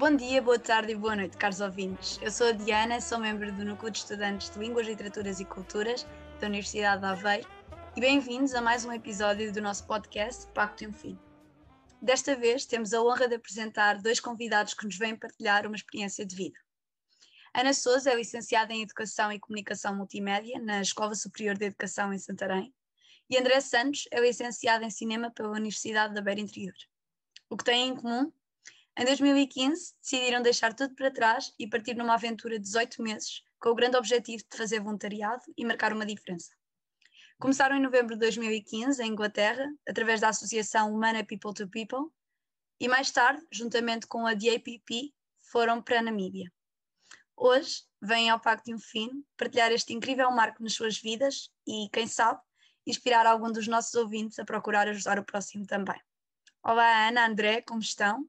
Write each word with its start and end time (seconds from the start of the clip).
Bom 0.00 0.16
dia, 0.16 0.40
boa 0.40 0.58
tarde 0.58 0.92
e 0.92 0.96
boa 0.96 1.14
noite, 1.14 1.36
caros 1.36 1.60
ouvintes. 1.60 2.18
Eu 2.22 2.30
sou 2.30 2.46
a 2.46 2.52
Diana, 2.52 3.02
sou 3.02 3.18
membro 3.18 3.52
do 3.52 3.66
Núcleo 3.66 3.90
de 3.90 3.98
Estudantes 3.98 4.48
de 4.48 4.58
Línguas, 4.58 4.86
Literaturas 4.86 5.40
e 5.40 5.44
Culturas 5.44 6.06
da 6.40 6.46
Universidade 6.46 7.02
de 7.02 7.06
Aveiro 7.06 7.46
e 7.94 8.00
bem-vindos 8.00 8.54
a 8.54 8.62
mais 8.62 8.82
um 8.86 8.94
episódio 8.94 9.52
do 9.52 9.60
nosso 9.60 9.86
podcast 9.86 10.46
Pacto 10.54 10.84
e 10.84 10.86
um 10.86 10.92
Fim. 10.94 11.18
Desta 12.00 12.34
vez 12.34 12.64
temos 12.64 12.94
a 12.94 13.02
honra 13.02 13.28
de 13.28 13.34
apresentar 13.34 14.00
dois 14.00 14.18
convidados 14.18 14.72
que 14.72 14.86
nos 14.86 14.96
vêm 14.96 15.14
partilhar 15.14 15.66
uma 15.66 15.76
experiência 15.76 16.24
de 16.24 16.34
vida. 16.34 16.58
Ana 17.54 17.74
Souza 17.74 18.10
é 18.10 18.16
licenciada 18.16 18.72
em 18.72 18.80
Educação 18.80 19.30
e 19.30 19.38
Comunicação 19.38 19.94
Multimédia 19.94 20.58
na 20.62 20.80
Escola 20.80 21.14
Superior 21.14 21.58
de 21.58 21.66
Educação 21.66 22.10
em 22.10 22.18
Santarém 22.18 22.72
e 23.28 23.36
André 23.36 23.60
Santos 23.60 24.08
é 24.10 24.18
licenciada 24.18 24.82
em 24.82 24.90
Cinema 24.90 25.30
pela 25.30 25.50
Universidade 25.50 26.14
da 26.14 26.22
Beira 26.22 26.40
Interior. 26.40 26.72
O 27.50 27.56
que 27.58 27.64
têm 27.64 27.88
em 27.88 27.96
comum? 27.96 28.32
Em 28.98 29.04
2015 29.04 29.94
decidiram 30.00 30.42
deixar 30.42 30.74
tudo 30.74 30.94
para 30.94 31.10
trás 31.10 31.54
e 31.58 31.68
partir 31.68 31.94
numa 31.94 32.14
aventura 32.14 32.58
de 32.58 32.64
18 32.64 33.02
meses 33.02 33.42
com 33.58 33.70
o 33.70 33.74
grande 33.74 33.96
objetivo 33.96 34.42
de 34.50 34.56
fazer 34.56 34.80
voluntariado 34.80 35.42
e 35.56 35.64
marcar 35.64 35.92
uma 35.92 36.06
diferença. 36.06 36.50
Começaram 37.38 37.76
em 37.76 37.80
novembro 37.80 38.14
de 38.14 38.20
2015 38.20 39.02
em 39.02 39.12
Inglaterra, 39.12 39.66
através 39.88 40.20
da 40.20 40.28
Associação 40.28 40.92
Humana 40.92 41.24
People 41.24 41.54
to 41.54 41.68
People, 41.68 42.12
e 42.78 42.88
mais 42.88 43.10
tarde, 43.10 43.42
juntamente 43.52 44.06
com 44.06 44.26
a 44.26 44.34
DAPP, 44.34 45.14
foram 45.50 45.82
para 45.82 46.00
a 46.00 46.02
Namíbia. 46.02 46.52
Hoje 47.36 47.82
vêm 48.02 48.28
ao 48.28 48.40
Pacto 48.40 48.78
Fim 48.78 49.24
partilhar 49.36 49.72
este 49.72 49.92
incrível 49.92 50.30
marco 50.30 50.62
nas 50.62 50.74
suas 50.74 50.98
vidas 50.98 51.50
e, 51.66 51.88
quem 51.90 52.06
sabe, 52.06 52.40
inspirar 52.86 53.26
algum 53.26 53.50
dos 53.50 53.66
nossos 53.66 53.94
ouvintes 53.94 54.38
a 54.38 54.44
procurar 54.44 54.88
ajudar 54.88 55.18
o 55.18 55.24
próximo 55.24 55.66
também. 55.66 55.98
Olá 56.62 57.08
Ana, 57.08 57.26
André, 57.26 57.62
como 57.62 57.80
estão? 57.80 58.28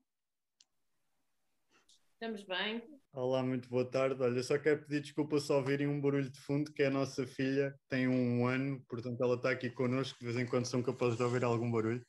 Estamos 2.21 2.43
bem. 2.43 2.83
Olá, 3.13 3.41
muito 3.41 3.67
boa 3.67 3.83
tarde. 3.83 4.21
Olha, 4.21 4.43
só 4.43 4.55
quero 4.59 4.83
pedir 4.83 5.01
desculpa 5.01 5.39
se 5.39 5.51
ouvirem 5.51 5.87
um 5.87 5.99
barulho 5.99 6.29
de 6.29 6.39
fundo, 6.39 6.71
que 6.71 6.83
é 6.83 6.85
a 6.85 6.91
nossa 6.91 7.25
filha, 7.25 7.75
tem 7.89 8.07
um 8.07 8.45
ano, 8.45 8.79
portanto 8.87 9.19
ela 9.23 9.33
está 9.33 9.49
aqui 9.49 9.71
connosco, 9.71 10.19
de 10.19 10.25
vez 10.25 10.37
em 10.37 10.45
quando 10.45 10.67
são 10.67 10.83
capazes 10.83 11.17
de 11.17 11.23
ouvir 11.23 11.43
algum 11.43 11.71
barulho. 11.71 12.05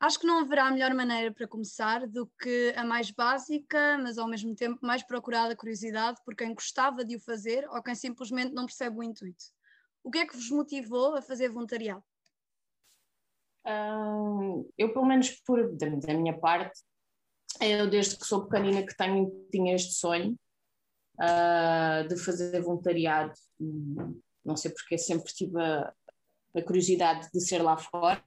Acho 0.00 0.18
que 0.18 0.26
não 0.26 0.40
haverá 0.40 0.68
melhor 0.72 0.92
maneira 0.94 1.32
para 1.32 1.46
começar 1.46 2.08
do 2.08 2.26
que 2.40 2.74
a 2.74 2.82
mais 2.82 3.12
básica, 3.12 3.96
mas 3.98 4.18
ao 4.18 4.26
mesmo 4.26 4.52
tempo 4.56 4.84
mais 4.84 5.04
procurada 5.04 5.54
curiosidade 5.54 6.18
por 6.24 6.34
quem 6.34 6.52
gostava 6.52 7.04
de 7.04 7.14
o 7.14 7.20
fazer 7.20 7.68
ou 7.68 7.80
quem 7.80 7.94
simplesmente 7.94 8.52
não 8.52 8.66
percebe 8.66 8.98
o 8.98 9.02
intuito. 9.04 9.44
O 10.02 10.10
que 10.10 10.18
é 10.18 10.26
que 10.26 10.34
vos 10.34 10.50
motivou 10.50 11.14
a 11.14 11.22
fazer 11.22 11.50
voluntariado? 11.50 12.02
eu, 14.76 14.92
pelo 14.92 15.06
menos 15.06 15.30
por, 15.46 15.76
da, 15.76 15.86
da, 15.86 16.14
minha 16.14 16.36
parte, 16.36 16.80
eu 17.60 17.88
desde 17.88 18.16
que 18.16 18.26
sou 18.26 18.46
pequenina 18.46 18.86
que 18.86 18.96
tenho, 18.96 19.30
tinha 19.50 19.74
este 19.74 19.92
sonho 19.94 20.38
uh, 21.20 22.08
de 22.08 22.16
fazer 22.16 22.60
voluntariado. 22.60 23.32
Não 24.44 24.56
sei 24.56 24.70
porque 24.70 24.96
sempre 24.98 25.32
tive 25.32 25.60
a, 25.60 25.92
a 26.54 26.62
curiosidade 26.62 27.28
de 27.32 27.40
ser 27.40 27.62
lá 27.62 27.76
fora. 27.76 28.22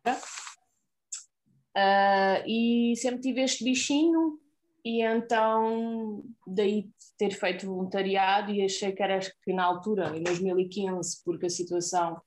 Uh, 1.76 2.48
e 2.48 2.94
sempre 2.98 3.22
tive 3.22 3.42
este 3.42 3.64
bichinho 3.64 4.40
e 4.86 5.02
então 5.02 6.24
daí 6.46 6.90
ter 7.18 7.32
feito 7.32 7.66
voluntariado 7.66 8.52
e 8.52 8.64
achei 8.64 8.92
que 8.92 9.02
era 9.02 9.20
que 9.20 9.54
na 9.54 9.64
altura, 9.64 10.16
em 10.16 10.22
2015, 10.22 11.24
porque 11.24 11.48
a 11.48 11.50
situação 11.50 12.22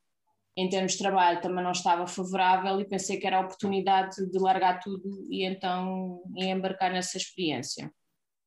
em 0.57 0.69
termos 0.71 0.93
de 0.93 0.99
trabalho 0.99 1.41
também 1.43 1.63
não 1.63 1.73
estava 1.73 2.07
favorável 2.07 2.81
e 2.81 2.89
pensei 2.89 3.19
que 3.19 3.27
era 3.27 3.37
a 3.37 3.43
oportunidade 3.45 4.17
de 4.31 4.39
largar 4.39 4.81
tudo 4.81 5.27
e 5.31 5.45
então 5.45 6.23
embarcar 6.35 6.91
nessa 6.91 7.19
experiência. 7.19 7.93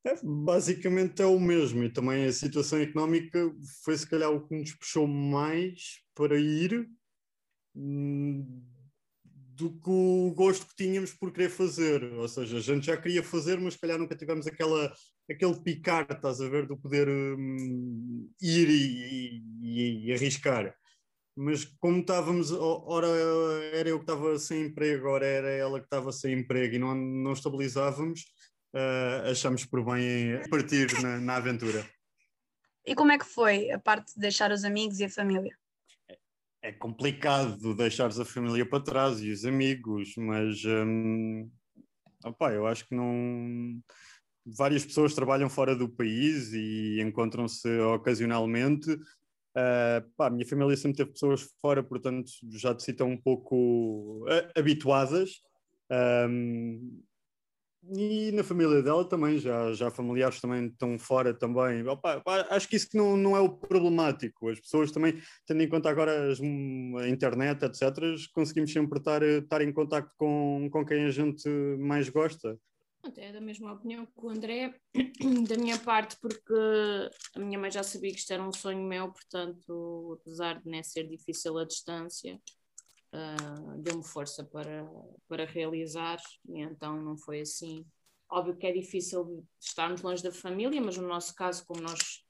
É, 0.04 0.14
basicamente 0.22 1.22
é 1.22 1.26
o 1.26 1.38
mesmo 1.38 1.84
e 1.84 1.92
também 1.92 2.24
a 2.24 2.32
situação 2.32 2.80
económica 2.80 3.38
foi 3.84 3.96
se 3.96 4.08
calhar 4.08 4.30
o 4.30 4.46
que 4.46 4.56
nos 4.56 4.72
puxou 4.72 5.06
mais 5.06 6.00
para 6.14 6.40
ir 6.40 6.88
hum, 7.76 8.64
do 9.22 9.78
que 9.78 9.90
o 9.90 10.32
gosto 10.34 10.66
que 10.66 10.74
tínhamos 10.74 11.12
por 11.12 11.30
querer 11.32 11.50
fazer. 11.50 12.02
Ou 12.14 12.26
seja, 12.26 12.56
a 12.56 12.60
gente 12.60 12.86
já 12.86 12.96
queria 12.96 13.22
fazer, 13.22 13.60
mas 13.60 13.74
se 13.74 13.80
calhar 13.80 13.98
nunca 13.98 14.16
tivemos 14.16 14.46
aquela, 14.46 14.92
aquele 15.30 15.62
picar, 15.62 16.06
estás 16.10 16.40
a 16.40 16.48
ver, 16.48 16.66
do 16.66 16.78
poder 16.78 17.06
hum, 17.08 18.28
ir 18.40 18.68
e, 18.68 19.42
e, 19.60 20.06
e 20.06 20.12
arriscar 20.12 20.74
mas 21.40 21.64
como 21.80 22.00
estávamos, 22.00 22.52
ora 22.52 23.06
era 23.72 23.88
eu 23.88 23.98
que 23.98 24.02
estava 24.02 24.38
sem 24.38 24.66
emprego, 24.66 25.08
ora 25.08 25.24
era 25.24 25.48
ela 25.48 25.80
que 25.80 25.86
estava 25.86 26.12
sem 26.12 26.34
emprego 26.34 26.74
e 26.74 26.78
não, 26.78 26.94
não 26.94 27.32
estabilizávamos, 27.32 28.26
uh, 28.74 29.30
achamos 29.30 29.64
por 29.64 29.82
bem 29.82 30.38
partir 30.50 30.92
na, 31.00 31.18
na, 31.18 31.36
aventura. 31.36 31.82
E 32.84 32.94
como 32.94 33.12
é 33.12 33.18
que 33.18 33.24
foi 33.24 33.70
a 33.70 33.78
parte 33.78 34.12
de 34.12 34.20
deixar 34.20 34.52
os 34.52 34.64
amigos 34.64 35.00
e 35.00 35.04
a 35.04 35.08
família? 35.08 35.56
É, 36.10 36.18
é 36.68 36.72
complicado 36.72 37.74
deixares 37.74 38.20
a 38.20 38.24
família 38.26 38.68
para 38.68 38.84
trás 38.84 39.22
e 39.22 39.30
os 39.30 39.46
amigos, 39.46 40.12
mas 40.18 40.62
um, 40.66 41.50
opa, 42.22 42.52
eu 42.52 42.66
acho 42.66 42.86
que 42.86 42.94
não. 42.94 43.80
Várias 44.44 44.84
pessoas 44.84 45.14
trabalham 45.14 45.48
fora 45.48 45.74
do 45.74 45.88
país 45.88 46.52
e 46.52 47.00
encontram-se 47.00 47.66
ocasionalmente 47.80 48.94
Uh, 49.56 50.08
pá, 50.16 50.28
a 50.28 50.30
minha 50.30 50.46
família 50.46 50.76
sempre 50.76 50.98
teve 50.98 51.10
pessoas 51.10 51.42
fora, 51.60 51.82
portanto 51.82 52.30
já 52.52 52.74
te 52.74 52.84
citam 52.84 53.08
um 53.08 53.20
pouco 53.20 54.24
uh, 54.26 54.58
habituadas. 54.58 55.40
Um, 55.90 57.02
e 57.92 58.30
na 58.32 58.44
família 58.44 58.82
dela 58.82 59.08
também, 59.08 59.38
já, 59.38 59.72
já 59.72 59.90
familiares 59.90 60.40
também 60.40 60.66
estão 60.66 60.98
fora 60.98 61.32
também. 61.32 61.86
Opa, 61.88 62.22
acho 62.50 62.68
que 62.68 62.76
isso 62.76 62.88
não, 62.94 63.16
não 63.16 63.36
é 63.36 63.40
o 63.40 63.48
problemático. 63.48 64.50
As 64.50 64.60
pessoas 64.60 64.90
também, 64.92 65.18
tendo 65.46 65.62
em 65.62 65.68
conta 65.68 65.88
agora 65.88 66.30
as, 66.30 66.38
a 66.40 67.08
internet, 67.08 67.64
etc., 67.64 67.90
conseguimos 68.34 68.72
sempre 68.72 68.98
estar, 68.98 69.22
estar 69.22 69.62
em 69.62 69.72
contato 69.72 70.12
com, 70.18 70.68
com 70.70 70.84
quem 70.84 71.04
a 71.04 71.10
gente 71.10 71.48
mais 71.78 72.08
gosta. 72.10 72.58
É 73.02 73.32
da 73.32 73.40
mesma 73.40 73.72
opinião 73.72 74.04
que 74.04 74.12
o 74.16 74.28
André, 74.28 74.74
da 75.48 75.56
minha 75.56 75.78
parte, 75.78 76.16
porque 76.20 76.54
a 77.34 77.38
minha 77.38 77.58
mãe 77.58 77.70
já 77.70 77.82
sabia 77.82 78.12
que 78.12 78.18
isto 78.18 78.32
era 78.32 78.42
um 78.42 78.52
sonho 78.52 78.82
meu, 78.82 79.10
portanto, 79.10 80.18
apesar 80.20 80.60
de 80.60 80.68
nem 80.68 80.82
ser 80.82 81.08
difícil 81.08 81.56
a 81.58 81.64
distância, 81.64 82.38
uh, 83.14 83.78
deu-me 83.78 84.04
força 84.04 84.44
para, 84.44 84.86
para 85.26 85.46
realizar, 85.46 86.20
e 86.46 86.60
então 86.60 87.00
não 87.00 87.16
foi 87.16 87.40
assim. 87.40 87.86
Óbvio 88.30 88.56
que 88.56 88.66
é 88.66 88.72
difícil 88.72 89.46
estarmos 89.58 90.02
longe 90.02 90.22
da 90.22 90.30
família, 90.30 90.80
mas 90.80 90.96
no 90.96 91.08
nosso 91.08 91.34
caso, 91.34 91.64
como 91.64 91.80
nós 91.80 92.22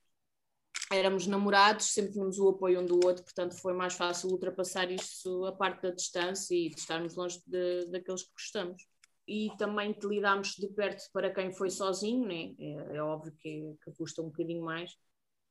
éramos 0.92 1.26
namorados, 1.26 1.86
sempre 1.86 2.12
tínhamos 2.12 2.38
o 2.38 2.48
apoio 2.48 2.80
um 2.80 2.86
do 2.86 3.04
outro, 3.04 3.24
portanto 3.24 3.56
foi 3.60 3.72
mais 3.72 3.94
fácil 3.94 4.30
ultrapassar 4.30 4.90
isso, 4.90 5.44
a 5.44 5.52
parte 5.52 5.82
da 5.82 5.90
distância 5.90 6.54
e 6.54 6.70
de 6.70 6.78
estarmos 6.78 7.14
longe 7.16 7.40
de, 7.46 7.86
daqueles 7.90 8.22
que 8.22 8.32
gostamos 8.32 8.88
e 9.26 9.50
também 9.56 9.92
te 9.92 10.06
lidamos 10.06 10.56
de 10.56 10.66
perto 10.68 11.02
para 11.12 11.32
quem 11.32 11.52
foi 11.52 11.70
sozinho, 11.70 12.26
né? 12.26 12.54
é, 12.58 12.96
é 12.96 13.02
óbvio 13.02 13.32
que, 13.38 13.76
que, 13.84 13.92
custa 13.92 14.22
um 14.22 14.26
bocadinho 14.26 14.64
mais 14.64 14.96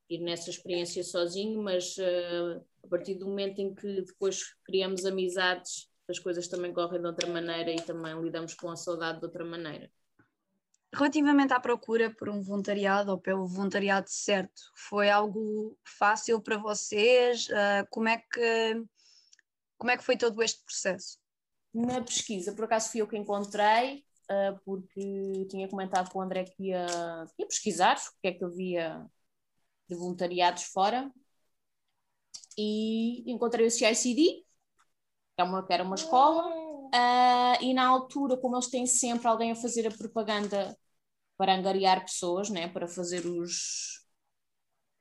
ir 0.10 0.20
nessa 0.20 0.50
experiência 0.50 1.04
sozinho, 1.04 1.62
mas 1.62 1.96
uh, 1.98 2.66
a 2.84 2.88
partir 2.88 3.16
do 3.16 3.28
momento 3.28 3.60
em 3.60 3.74
que 3.74 4.02
depois 4.02 4.56
criamos 4.66 5.06
amizades, 5.06 5.90
as 6.10 6.18
coisas 6.18 6.48
também 6.48 6.74
correm 6.74 7.00
de 7.00 7.08
outra 7.08 7.30
maneira 7.30 7.72
e 7.72 7.82
também 7.82 8.20
lidamos 8.20 8.56
com 8.56 8.70
a 8.70 8.76
saudade 8.76 9.20
de 9.20 9.26
outra 9.26 9.46
maneira. 9.46 9.90
Relativamente 10.92 11.54
à 11.54 11.60
procura 11.60 12.10
por 12.10 12.30
um 12.30 12.42
voluntariado 12.42 13.12
ou 13.12 13.20
pelo 13.20 13.48
voluntariado 13.48 14.10
certo, 14.10 14.60
foi 14.76 15.08
algo 15.08 15.78
fácil 15.86 16.42
para 16.42 16.58
vocês? 16.58 17.48
Uh, 17.48 17.86
como, 17.92 18.10
é 18.10 18.18
que, 18.18 18.84
como 19.78 19.92
é 19.92 19.98
que 19.98 20.04
foi 20.04 20.18
todo 20.18 20.42
este 20.42 20.64
processo? 20.66 21.20
Na 21.74 22.02
pesquisa, 22.02 22.54
por 22.54 22.66
acaso 22.66 22.90
fui 22.90 23.02
eu 23.02 23.08
que 23.08 23.18
encontrei, 23.18 24.04
uh, 24.32 24.60
porque 24.66 25.46
tinha 25.50 25.68
comentado 25.68 26.10
com 26.12 26.20
o 26.20 26.22
André 26.22 26.46
que 26.46 26.70
ia, 26.70 26.86
ia 27.38 27.48
pesquisar 27.48 27.96
o 27.98 28.22
que 28.22 28.28
é 28.28 28.34
que 28.34 28.44
havia 28.44 29.06
de 29.88 29.96
voluntariados 29.96 30.64
fora. 30.64 31.12
E 32.58 33.32
encontrei 33.32 33.66
o 33.68 33.72
CICD, 33.72 34.44
que, 35.36 35.42
é 35.42 35.44
uma, 35.44 35.66
que 35.66 35.74
era 35.74 35.84
uma 35.84 35.96
escola, 35.96 36.48
uh, 36.48 37.64
e 37.64 37.74
na 37.74 37.88
altura, 37.88 38.38
como 38.38 38.56
eles 38.56 38.70
têm 38.70 38.86
sempre 38.86 39.28
alguém 39.28 39.52
a 39.52 39.56
fazer 39.56 39.88
a 39.88 39.92
propaganda 39.92 40.78
para 41.38 41.56
angariar 41.56 42.02
pessoas, 42.02 42.50
né, 42.50 42.68
para 42.68 42.88
fazer 42.88 43.26
os 43.26 44.00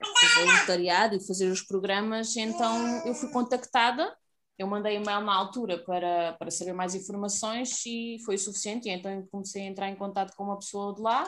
o 0.00 0.44
voluntariado 0.44 1.16
e 1.16 1.26
fazer 1.26 1.50
os 1.50 1.62
programas, 1.62 2.36
então 2.36 3.04
eu 3.04 3.14
fui 3.14 3.30
contactada 3.32 4.16
eu 4.58 4.66
mandei 4.66 4.96
e-mail 4.96 5.20
na 5.20 5.34
altura 5.34 5.78
para, 5.78 6.32
para 6.34 6.50
saber 6.50 6.72
mais 6.72 6.94
informações 6.94 7.84
e 7.86 8.18
foi 8.24 8.36
suficiente, 8.36 8.88
e 8.88 8.92
então 8.92 9.26
comecei 9.30 9.62
a 9.62 9.66
entrar 9.66 9.88
em 9.88 9.94
contato 9.94 10.34
com 10.36 10.44
uma 10.44 10.58
pessoa 10.58 10.94
de 10.94 11.00
lá, 11.00 11.24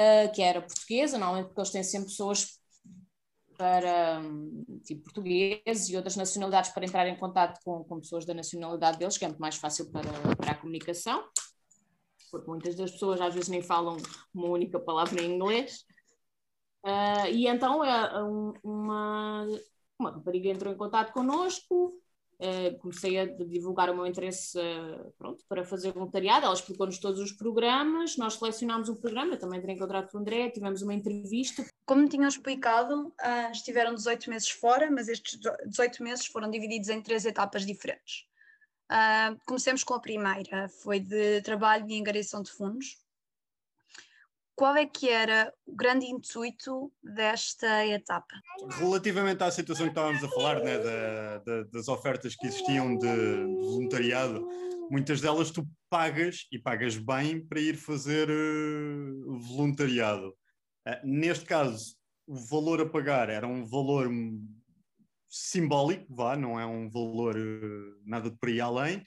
uh, 0.00 0.32
que 0.32 0.40
era 0.40 0.62
portuguesa, 0.62 1.18
normalmente 1.18 1.48
porque 1.48 1.60
eles 1.60 1.70
têm 1.70 1.82
sempre 1.82 2.08
pessoas 2.08 2.60
para 3.58 4.20
tipo 4.84 5.04
portugueses 5.04 5.88
e 5.88 5.96
outras 5.96 6.14
nacionalidades 6.14 6.70
para 6.70 6.84
entrar 6.84 7.08
em 7.08 7.16
contato 7.16 7.58
com, 7.64 7.82
com 7.84 8.00
pessoas 8.00 8.24
da 8.24 8.34
nacionalidade 8.34 8.98
deles, 8.98 9.16
que 9.18 9.24
é 9.24 9.28
muito 9.28 9.40
mais 9.40 9.56
fácil 9.56 9.90
para, 9.90 10.10
para 10.36 10.52
a 10.52 10.54
comunicação. 10.54 11.24
porque 12.30 12.48
muitas 12.48 12.74
das 12.76 12.90
pessoas 12.92 13.20
às 13.20 13.34
vezes 13.34 13.48
nem 13.48 13.62
falam 13.62 13.96
uma 14.34 14.48
única 14.48 14.78
palavra 14.78 15.20
em 15.22 15.34
inglês. 15.34 15.84
Uh, 16.84 17.26
e 17.32 17.48
então 17.48 17.80
uh, 17.80 18.52
uma, 18.62 19.44
uma 19.98 20.10
rapariga 20.10 20.48
entrou 20.48 20.72
em 20.72 20.76
contato 20.76 21.12
connosco, 21.12 21.94
uh, 22.40 22.78
comecei 22.78 23.18
a 23.18 23.24
divulgar 23.24 23.90
o 23.90 23.94
meu 23.94 24.06
interesse 24.06 24.58
pronto, 25.18 25.44
para 25.48 25.64
fazer 25.64 25.92
voluntariado, 25.92 26.46
ela 26.46 26.54
explicou-nos 26.54 26.98
todos 26.98 27.20
os 27.20 27.32
programas, 27.32 28.16
nós 28.16 28.34
selecionámos 28.34 28.88
um 28.88 28.96
programa, 28.96 29.36
também 29.36 29.58
entrei 29.58 29.74
em 29.74 29.78
contato 29.78 30.10
com 30.10 30.18
o 30.18 30.20
André, 30.20 30.50
tivemos 30.50 30.82
uma 30.82 30.94
entrevista. 30.94 31.64
Como 31.84 32.08
tinham 32.08 32.28
explicado, 32.28 33.12
estiveram 33.52 33.94
18 33.94 34.30
meses 34.30 34.50
fora, 34.50 34.90
mas 34.90 35.08
estes 35.08 35.38
18 35.66 36.02
meses 36.02 36.26
foram 36.26 36.50
divididos 36.50 36.88
em 36.88 37.00
três 37.00 37.24
etapas 37.24 37.64
diferentes. 37.64 38.26
Uh, 38.90 39.36
comecemos 39.44 39.82
com 39.82 39.94
a 39.94 40.00
primeira, 40.00 40.68
foi 40.68 41.00
de 41.00 41.42
trabalho 41.42 41.88
e 41.88 41.98
angariação 41.98 42.40
de 42.42 42.52
fundos. 42.52 42.98
Qual 44.56 44.74
é 44.74 44.86
que 44.86 45.10
era 45.10 45.52
o 45.66 45.76
grande 45.76 46.06
intuito 46.06 46.90
desta 47.02 47.86
etapa? 47.86 48.40
Relativamente 48.78 49.42
à 49.42 49.50
situação 49.50 49.84
que 49.84 49.90
estávamos 49.90 50.24
a 50.24 50.28
falar, 50.30 50.62
né, 50.62 50.78
da, 50.78 51.38
da, 51.40 51.62
das 51.64 51.88
ofertas 51.88 52.34
que 52.34 52.46
existiam 52.46 52.96
de 52.96 53.06
voluntariado, 53.60 54.48
muitas 54.90 55.20
delas 55.20 55.50
tu 55.50 55.68
pagas 55.90 56.46
e 56.50 56.58
pagas 56.58 56.96
bem 56.96 57.46
para 57.46 57.60
ir 57.60 57.76
fazer 57.76 58.30
uh, 58.30 59.38
voluntariado. 59.40 60.28
Uh, 60.88 61.04
neste 61.04 61.44
caso, 61.44 61.94
o 62.26 62.34
valor 62.34 62.80
a 62.80 62.88
pagar 62.88 63.28
era 63.28 63.46
um 63.46 63.62
valor 63.66 64.10
simbólico, 65.28 66.06
vá, 66.14 66.34
não 66.34 66.58
é 66.58 66.64
um 66.64 66.88
valor 66.88 67.36
uh, 67.36 68.00
nada 68.06 68.30
de 68.30 68.38
por 68.38 68.48
aí 68.48 68.58
além, 68.58 69.06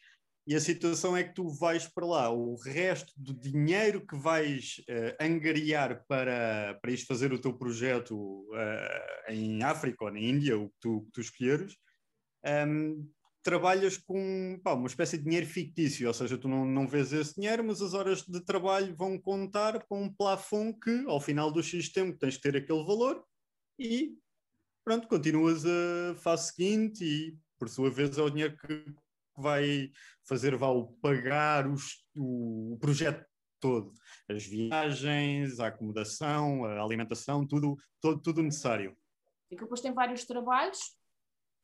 e 0.49 0.55
a 0.55 0.59
situação 0.59 1.15
é 1.15 1.23
que 1.23 1.35
tu 1.35 1.47
vais 1.47 1.85
para 1.85 2.07
lá, 2.07 2.31
o 2.31 2.55
resto 2.55 3.13
do 3.15 3.35
dinheiro 3.35 4.03
que 4.03 4.17
vais 4.17 4.81
uh, 4.89 5.23
angariar 5.23 6.03
para, 6.07 6.73
para 6.81 6.91
ir 6.91 6.97
fazer 7.05 7.31
o 7.31 7.39
teu 7.39 7.53
projeto 7.53 8.17
uh, 8.17 9.31
em 9.31 9.61
África 9.61 10.05
ou 10.05 10.11
na 10.11 10.19
Índia, 10.19 10.57
o 10.57 10.69
que 10.69 10.75
tu, 10.81 11.01
que 11.01 11.11
tu 11.11 11.21
escolheres, 11.21 11.77
um, 12.43 12.49
ehm, 12.49 13.09
trabalhas 13.43 13.95
com 13.95 14.59
pá, 14.63 14.73
uma 14.73 14.87
espécie 14.87 15.19
de 15.19 15.25
dinheiro 15.25 15.45
fictício, 15.45 16.07
ou 16.07 16.15
seja, 16.15 16.35
tu 16.35 16.47
não, 16.47 16.65
não 16.65 16.87
vês 16.87 17.13
esse 17.13 17.35
dinheiro, 17.35 17.63
mas 17.63 17.79
as 17.79 17.93
horas 17.93 18.23
de 18.23 18.43
trabalho 18.43 18.95
vão 18.95 19.19
contar 19.19 19.85
para 19.85 19.97
um 19.99 20.11
plafond 20.11 20.75
que, 20.79 21.05
ao 21.05 21.21
final 21.21 21.51
do 21.51 21.61
X 21.61 21.89
tempo, 21.89 22.17
tens 22.17 22.37
que 22.37 22.41
ter 22.41 22.57
aquele 22.57 22.83
valor 22.83 23.23
e 23.77 24.17
pronto, 24.83 25.07
continuas 25.07 25.63
a 25.63 26.15
fase 26.15 26.47
seguinte 26.47 27.05
e, 27.05 27.37
por 27.59 27.69
sua 27.69 27.91
vez, 27.91 28.17
é 28.17 28.21
o 28.23 28.31
dinheiro 28.31 28.57
que 28.57 28.83
vai 29.41 29.91
fazer 30.27 30.53
o 30.53 30.87
pagar 31.01 31.67
os, 31.67 32.05
o, 32.17 32.77
projeto 32.79 33.25
todo. 33.59 33.93
As 34.29 34.45
viagens, 34.45 35.59
a 35.59 35.67
acomodação, 35.67 36.65
a 36.65 36.81
alimentação, 36.81 37.45
tudo, 37.45 37.77
tudo 38.01 38.41
necessário. 38.41 38.95
E 39.51 39.55
depois 39.55 39.81
tem 39.81 39.93
vários 39.93 40.25
trabalhos. 40.25 40.97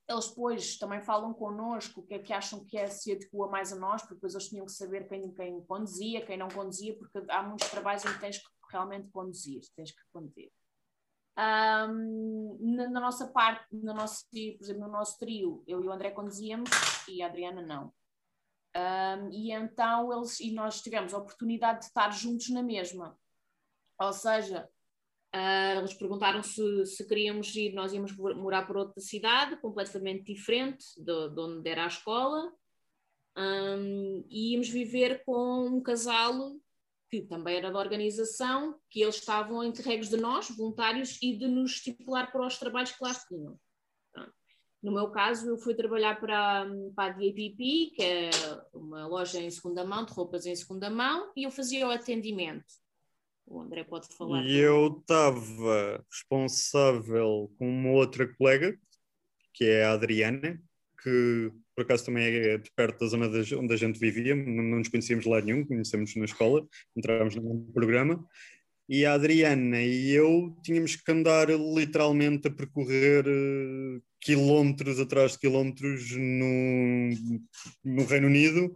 Eles 0.08 0.28
depois 0.28 0.78
também 0.78 1.02
falam 1.02 1.34
connosco 1.34 2.02
o 2.02 2.06
que 2.06 2.14
é 2.14 2.20
que 2.20 2.34
acham 2.34 2.64
que 2.64 2.78
é 2.78 2.88
se 2.88 3.12
adequa 3.12 3.48
mais 3.48 3.74
a 3.74 3.76
nós, 3.76 4.02
porque 4.02 4.16
depois 4.16 4.34
eles 4.34 4.50
tinham 4.50 4.66
que 4.66 4.72
saber 4.72 5.08
quem, 5.08 5.34
quem 5.34 5.62
conduzia, 5.66 6.26
quem 6.26 6.38
não 6.38 6.48
conduzia, 6.48 6.96
porque 6.96 7.24
há 7.30 7.42
muitos 7.42 7.70
trabalhos 7.70 8.06
em 8.06 8.14
que 8.14 8.20
tens 8.20 8.38
que 8.38 8.46
realmente 8.72 9.10
conduzir, 9.10 9.62
tens 9.76 9.92
que 9.92 10.02
conduzir. 10.12 10.52
Um, 11.38 12.58
na, 12.62 12.90
na, 12.90 13.00
nossa 13.02 13.28
parte, 13.28 13.76
no 13.76 13.94
nosso, 13.94 14.26
por 14.30 14.64
exemplo, 14.64 14.84
no 14.84 14.92
nosso 14.92 15.20
trio, 15.20 15.64
eu 15.68 15.84
e 15.84 15.88
o 15.88 15.92
André 15.92 16.12
conduzíamos 16.12 16.70
e 17.10 17.22
a 17.22 17.28
Adriana 17.28 17.62
não. 17.62 17.94
Um, 18.76 19.32
e 19.32 19.52
então 19.52 20.12
eles 20.14 20.40
e 20.40 20.52
nós 20.52 20.82
tivemos 20.82 21.14
a 21.14 21.18
oportunidade 21.18 21.80
de 21.80 21.86
estar 21.86 22.10
juntos 22.12 22.50
na 22.50 22.64
mesma. 22.64 23.18
Ou 24.00 24.14
seja, 24.14 24.70
uh, 25.36 25.80
eles 25.80 25.94
perguntaram 25.94 26.42
se, 26.42 26.86
se 26.86 27.06
queríamos 27.08 27.54
ir, 27.56 27.74
nós 27.74 27.94
íamos 27.94 28.16
morar 28.16 28.66
por 28.66 28.78
outra 28.78 29.02
cidade, 29.02 29.58
completamente 29.58 30.34
diferente 30.34 30.86
de, 30.98 31.30
de 31.30 31.40
onde 31.40 31.70
era 31.70 31.84
a 31.84 31.88
escola, 31.88 32.52
um, 33.38 34.26
e 34.30 34.54
íamos 34.54 34.70
viver 34.70 35.24
com 35.26 35.68
um 35.68 35.82
casal 35.82 36.34
que 37.22 37.28
também 37.28 37.58
era 37.58 37.72
da 37.72 37.80
organização, 37.80 38.80
que 38.90 39.02
eles 39.02 39.16
estavam 39.16 39.64
entregues 39.64 40.10
de 40.10 40.18
nós, 40.18 40.50
voluntários, 40.50 41.18
e 41.22 41.38
de 41.38 41.48
nos 41.48 41.74
estipular 41.74 42.32
para 42.32 42.46
os 42.46 42.58
trabalhos 42.58 42.92
que 42.92 43.04
lá 43.04 43.14
tinham. 43.14 43.60
No 44.82 44.92
meu 44.92 45.10
caso, 45.10 45.50
eu 45.50 45.58
fui 45.58 45.74
trabalhar 45.74 46.20
para, 46.20 46.68
para 46.96 47.14
a 47.14 47.18
DAPP, 47.18 47.92
que 47.96 48.04
é 48.04 48.30
uma 48.72 49.08
loja 49.08 49.40
em 49.40 49.50
segunda 49.50 49.84
mão, 49.84 50.06
de 50.06 50.14
roupas 50.14 50.46
em 50.46 50.56
segunda 50.56 50.90
mão, 50.92 51.32
e 51.36 51.44
eu 51.44 51.50
fazia 51.50 51.88
o 51.88 51.92
atendimento. 51.92 52.66
O 53.48 53.62
André 53.62 53.84
pode 53.84 54.08
falar. 54.16 54.44
E 54.46 54.58
eu 54.58 55.00
estava 55.00 56.06
responsável 56.12 57.52
com 57.58 57.68
uma 57.68 57.92
outra 57.92 58.32
colega, 58.36 58.78
que 59.54 59.66
é 59.66 59.86
a 59.86 59.94
Adriana, 59.94 60.62
que 61.06 61.52
por 61.76 61.84
acaso 61.84 62.06
também 62.06 62.26
é 62.26 62.58
de 62.58 62.72
perto 62.72 63.02
da 63.02 63.08
zona 63.08 63.28
onde 63.28 63.74
a 63.74 63.78
gente 63.78 64.00
vivia, 64.00 64.36
não, 64.36 64.80
nos 64.80 64.88
conhecíamos 64.88 65.26
lá 65.26 65.40
nenhum, 65.40 65.64
conhecemos 65.64 66.16
na 66.16 66.26
escola, 66.26 66.66
entrávamos 66.96 67.36
no 67.36 67.72
programa, 67.74 68.26
e 68.90 69.06
a 69.06 69.14
Adriana 69.14 69.82
e 69.82 70.12
eu 70.12 70.56
tínhamos 70.64 70.96
que 70.96 71.12
andar 71.12 71.50
literalmente 71.50 72.48
a 72.48 72.52
percorrer 72.52 73.26
uh, 73.28 74.02
quilómetros 74.22 75.00
atrás 75.00 75.34
de 75.34 75.40
quilómetros 75.40 76.12
no, 76.12 77.10
no 77.84 78.06
Reino 78.06 78.28
Unido 78.28 78.74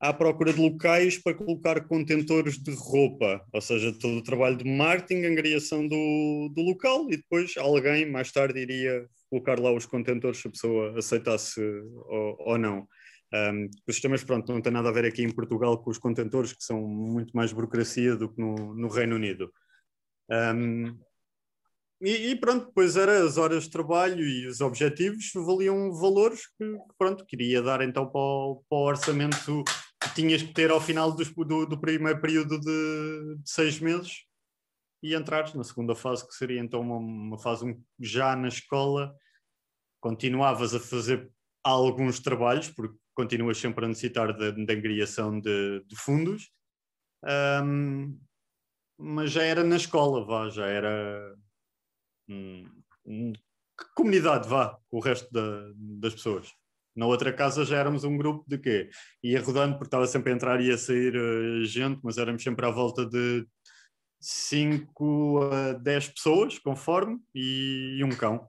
à 0.00 0.12
procura 0.12 0.52
de 0.52 0.60
locais 0.60 1.18
para 1.18 1.34
colocar 1.34 1.80
contentores 1.88 2.56
de 2.56 2.70
roupa, 2.72 3.44
ou 3.52 3.60
seja, 3.60 3.92
todo 3.92 4.18
o 4.18 4.22
trabalho 4.22 4.56
de 4.56 4.64
marketing, 4.64 5.24
angariação 5.24 5.86
do, 5.88 6.52
do 6.54 6.62
local 6.62 7.08
e 7.10 7.16
depois 7.16 7.56
alguém 7.56 8.08
mais 8.08 8.30
tarde 8.30 8.60
iria 8.60 9.08
colocar 9.30 9.58
lá 9.58 9.72
os 9.72 9.86
contentores 9.86 10.40
se 10.40 10.48
a 10.48 10.50
pessoa 10.50 10.98
aceitasse 10.98 11.60
ou, 11.60 12.36
ou 12.40 12.58
não. 12.58 12.88
Um, 13.32 13.68
os 13.86 13.94
sistemas, 13.94 14.24
pronto, 14.24 14.50
não 14.52 14.60
tem 14.60 14.72
nada 14.72 14.88
a 14.88 14.92
ver 14.92 15.04
aqui 15.04 15.22
em 15.22 15.34
Portugal 15.34 15.82
com 15.82 15.90
os 15.90 15.98
contentores, 15.98 16.52
que 16.52 16.64
são 16.64 16.80
muito 16.80 17.36
mais 17.36 17.52
burocracia 17.52 18.16
do 18.16 18.28
que 18.32 18.40
no, 18.40 18.74
no 18.74 18.88
Reino 18.88 19.16
Unido. 19.16 19.52
Um, 20.30 20.98
e, 22.00 22.30
e, 22.30 22.36
pronto, 22.36 22.66
depois 22.66 22.96
era 22.96 23.24
as 23.24 23.36
horas 23.36 23.64
de 23.64 23.70
trabalho 23.70 24.24
e 24.24 24.46
os 24.46 24.60
objetivos 24.60 25.32
valiam 25.34 25.92
valores 25.92 26.46
que, 26.56 26.76
pronto, 26.96 27.26
queria 27.26 27.60
dar 27.60 27.80
então 27.82 28.08
para 28.08 28.20
o, 28.20 28.62
para 28.68 28.78
o 28.78 28.84
orçamento 28.84 29.64
que 30.00 30.14
tinhas 30.14 30.42
que 30.42 30.54
ter 30.54 30.70
ao 30.70 30.80
final 30.80 31.12
do, 31.12 31.66
do, 31.66 31.80
primeiro 31.80 32.20
período 32.20 32.58
de, 32.60 33.36
de 33.42 33.50
seis 33.50 33.80
meses 33.80 34.27
e 35.02 35.14
entrares 35.14 35.54
na 35.54 35.64
segunda 35.64 35.94
fase, 35.94 36.26
que 36.26 36.34
seria 36.34 36.60
então 36.60 36.80
uma, 36.80 36.96
uma 36.96 37.38
fase 37.38 37.78
já 38.00 38.34
na 38.34 38.48
escola, 38.48 39.14
continuavas 40.00 40.74
a 40.74 40.80
fazer 40.80 41.30
alguns 41.62 42.20
trabalhos, 42.20 42.68
porque 42.70 42.96
continuas 43.14 43.58
sempre 43.58 43.84
a 43.84 43.88
necessitar 43.88 44.36
da 44.36 44.46
angriação 44.72 45.40
de, 45.40 45.84
de, 45.86 45.96
fundos, 45.96 46.50
um, 47.64 48.18
mas 48.96 49.32
já 49.32 49.42
era 49.42 49.64
na 49.64 49.76
escola, 49.76 50.24
vá, 50.24 50.48
já 50.48 50.66
era 50.66 51.34
comunidade, 53.94 54.48
vá, 54.48 54.78
com 54.88 54.98
o 54.98 55.00
resto 55.00 55.30
da, 55.32 55.72
das 55.74 56.14
pessoas. 56.14 56.52
Na 56.94 57.06
outra 57.06 57.32
casa 57.32 57.64
já 57.64 57.78
éramos 57.78 58.02
um 58.02 58.16
grupo 58.16 58.44
de 58.48 58.58
quê? 58.58 58.90
Ia 59.22 59.40
rodando 59.40 59.74
porque 59.74 59.86
estava 59.86 60.06
sempre 60.06 60.32
a 60.32 60.34
entrar 60.34 60.60
e 60.60 60.70
a 60.70 60.76
sair 60.76 61.14
uh, 61.16 61.64
gente, 61.64 62.00
mas 62.02 62.18
éramos 62.18 62.42
sempre 62.42 62.66
à 62.66 62.70
volta 62.70 63.06
de 63.06 63.46
5 64.20 65.40
a 65.52 65.72
10 65.74 66.08
pessoas, 66.08 66.58
conforme, 66.58 67.20
e, 67.34 68.00
um 68.04 68.10
cão. 68.10 68.48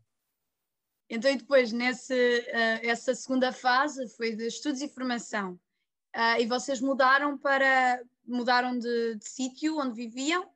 Então, 1.09 1.31
e 1.31 1.37
depois, 1.37 1.71
nessa 1.71 2.13
uh, 2.13 2.79
essa 2.83 3.15
segunda 3.15 3.51
fase 3.51 4.07
foi 4.15 4.35
de 4.35 4.47
estudos 4.47 4.81
e 4.81 4.87
formação. 4.87 5.59
Uh, 6.15 6.39
e 6.39 6.45
vocês 6.45 6.81
mudaram 6.81 7.37
para 7.37 8.01
mudaram 8.25 8.77
de, 8.77 9.15
de 9.15 9.27
sítio 9.27 9.79
onde 9.79 9.95
viviam 9.95 10.47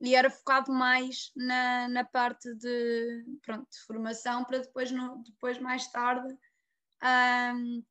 e 0.00 0.14
era 0.14 0.28
focado 0.28 0.72
mais 0.72 1.32
na, 1.34 1.88
na 1.88 2.04
parte 2.04 2.54
de, 2.54 3.24
pronto, 3.42 3.66
de 3.70 3.80
formação 3.86 4.44
para 4.44 4.58
depois, 4.58 4.90
no, 4.90 5.22
depois 5.24 5.58
mais 5.58 5.86
tarde 5.88 6.36
um, 7.02 7.82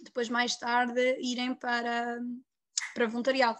depois 0.00 0.28
mais 0.28 0.56
tarde 0.56 1.18
irem 1.20 1.54
para, 1.54 2.20
para 2.94 3.06
voluntariado. 3.06 3.58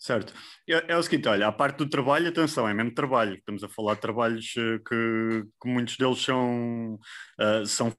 Certo. 0.00 0.32
É, 0.66 0.92
é, 0.94 0.96
o 0.96 1.02
seguinte, 1.02 1.28
olha, 1.28 1.46
a 1.46 1.52
parte 1.52 1.76
do 1.76 1.88
trabalho, 1.88 2.28
atenção, 2.28 2.66
é 2.66 2.72
mesmo 2.72 2.94
trabalho. 2.94 3.34
Estamos 3.34 3.62
a 3.62 3.68
falar 3.68 3.94
de 3.96 4.00
trabalhos 4.00 4.54
eh, 4.56 4.78
que, 4.78 5.44
que 5.62 5.68
muitos 5.68 5.98
deles 5.98 6.18
são, 6.22 6.94
uh, 7.38 7.66
são 7.66 7.92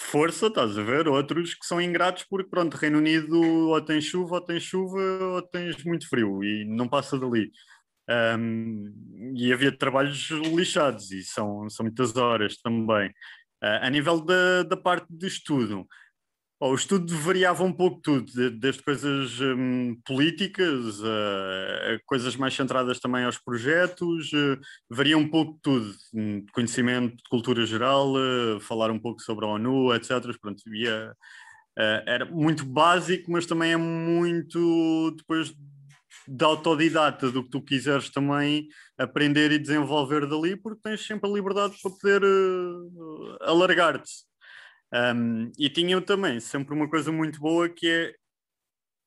força, 0.00 0.46
estás 0.46 0.78
a 0.78 0.82
ver? 0.84 1.08
Outros 1.08 1.54
que 1.54 1.66
são 1.66 1.80
ingratos 1.80 2.24
porque, 2.30 2.48
pronto, 2.48 2.76
Reino 2.76 2.98
Unido 2.98 3.40
ou 3.40 3.80
tem 3.84 4.00
chuva, 4.00 4.36
ou 4.36 4.40
tem 4.44 4.60
chuva, 4.60 5.00
ou 5.34 5.42
tens 5.42 5.82
muito 5.84 6.08
frio 6.08 6.44
e 6.44 6.64
não 6.66 6.88
passa 6.88 7.18
dali. 7.18 7.50
Um, 8.08 9.32
e 9.36 9.52
havia 9.52 9.76
trabalhos 9.76 10.30
lixados 10.30 11.10
e 11.10 11.24
são, 11.24 11.68
são 11.68 11.84
muitas 11.84 12.16
horas 12.16 12.58
também. 12.58 13.08
Uh, 13.62 13.82
a 13.82 13.90
nível 13.90 14.20
da, 14.24 14.62
da 14.62 14.76
parte 14.76 15.06
de 15.10 15.26
estudo, 15.26 15.86
O 16.66 16.74
estudo 16.74 17.14
variava 17.18 17.62
um 17.62 17.72
pouco 17.72 18.00
tudo, 18.00 18.50
desde 18.52 18.82
coisas 18.82 19.38
um, 19.38 19.94
políticas 20.02 20.98
a, 21.04 21.92
a, 21.92 21.98
coisas 22.06 22.36
mais 22.36 22.54
centradas 22.54 22.98
também 22.98 23.22
aos 23.22 23.36
projetos, 23.36 24.32
uh, 24.32 24.58
varia 24.88 25.18
um 25.18 25.28
pouco 25.28 25.58
tudo, 25.62 25.94
um, 26.14 26.42
conhecimento 26.54 27.18
de 27.18 27.22
cultura 27.28 27.66
geral, 27.66 28.14
uh, 28.14 28.58
falar 28.60 28.90
um 28.90 28.98
pouco 28.98 29.20
sobre 29.20 29.44
a 29.44 29.48
ONU, 29.48 29.94
etc. 29.94 30.22
Pronto, 30.40 30.62
era 31.76 32.24
muito 32.24 32.64
básico, 32.64 33.30
mas 33.30 33.44
também 33.44 33.72
é 33.72 33.76
muito 33.76 35.14
depois 35.18 35.54
de 36.26 36.44
autodidata 36.46 37.30
do 37.30 37.44
que 37.44 37.50
tu 37.50 37.60
quiseres 37.60 38.08
também 38.08 38.68
aprender 38.96 39.52
e 39.52 39.58
desenvolver 39.58 40.26
dali, 40.26 40.56
porque 40.56 40.80
tens 40.82 41.06
sempre 41.06 41.28
a 41.28 41.32
liberdade 41.34 41.74
para 41.82 41.90
poder 41.90 42.22
alargar-te. 43.42 44.24
Um, 44.92 45.50
e 45.58 45.68
tinham 45.68 46.00
também 46.00 46.38
sempre 46.38 46.74
uma 46.74 46.88
coisa 46.88 47.10
muito 47.10 47.40
boa 47.40 47.68
que 47.68 47.88
é 47.88 48.14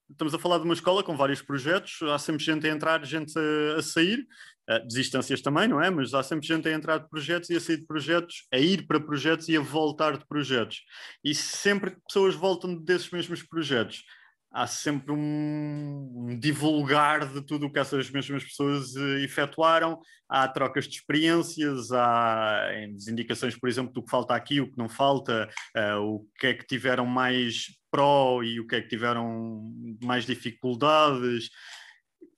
estamos 0.10 0.34
a 0.34 0.40
falar 0.40 0.58
de 0.58 0.64
uma 0.64 0.74
escola 0.74 1.04
com 1.04 1.18
vários 1.18 1.42
projetos, 1.42 2.00
há 2.04 2.18
sempre 2.18 2.44
gente 2.44 2.66
a 2.66 2.72
entrar, 2.72 3.04
gente 3.06 3.34
a, 3.38 3.80
a 3.80 3.84
sair, 3.84 4.26
uh, 4.70 4.88
desistências 4.88 5.42
também, 5.42 5.68
não 5.68 5.82
é? 5.82 5.90
Mas 5.90 6.14
há 6.14 6.24
sempre 6.24 6.48
gente 6.48 6.68
a 6.68 6.72
entrar 6.72 7.00
de 7.00 7.10
projetos 7.10 7.50
e 7.50 7.56
a 7.56 7.60
sair 7.60 7.78
de 7.78 7.86
projetos, 7.86 8.48
a 8.52 8.58
ir 8.58 8.88
para 8.88 9.00
projetos 9.00 9.50
e 9.50 9.58
a 9.58 9.60
voltar 9.60 10.18
de 10.18 10.26
projetos. 10.26 10.82
E 11.24 11.36
sempre 11.36 11.98
pessoas 12.08 12.36
voltam 12.36 12.76
desses 12.76 13.10
mesmos 13.12 13.44
projetos, 13.44 14.04
há 14.52 14.66
sempre 14.66 15.12
um, 15.12 16.38
divulgar 16.40 17.32
de 17.32 17.42
tudo 17.42 17.68
o 17.68 17.72
que 17.72 17.80
essas 17.80 18.10
mesmas 18.10 18.44
pessoas 18.44 18.96
uh, 18.96 19.18
efetuaram, 19.20 20.00
há 20.28 20.48
trocas 20.48 20.86
de 20.86 20.96
experiências, 20.96 21.92
há 21.92 22.70
indicações, 23.10 23.58
por 23.58 23.70
exemplo, 23.70 23.94
do 23.94 24.04
que 24.04 24.10
falta 24.10 24.36
aqui, 24.36 24.62
o 24.62 24.70
que 24.70 24.78
não 24.78 24.90
falta, 24.90 25.50
uh, 25.76 26.02
o 26.02 26.28
que 26.40 26.48
é 26.48 26.54
que 26.54 26.66
tiveram 26.66 27.06
mais 27.06 27.68
pró 27.92 28.44
e 28.44 28.60
o 28.60 28.68
que 28.68 28.76
é 28.76 28.82
que 28.82 28.90
tiveram 28.90 29.72
mais 30.04 30.26
dificuldades 30.26 31.50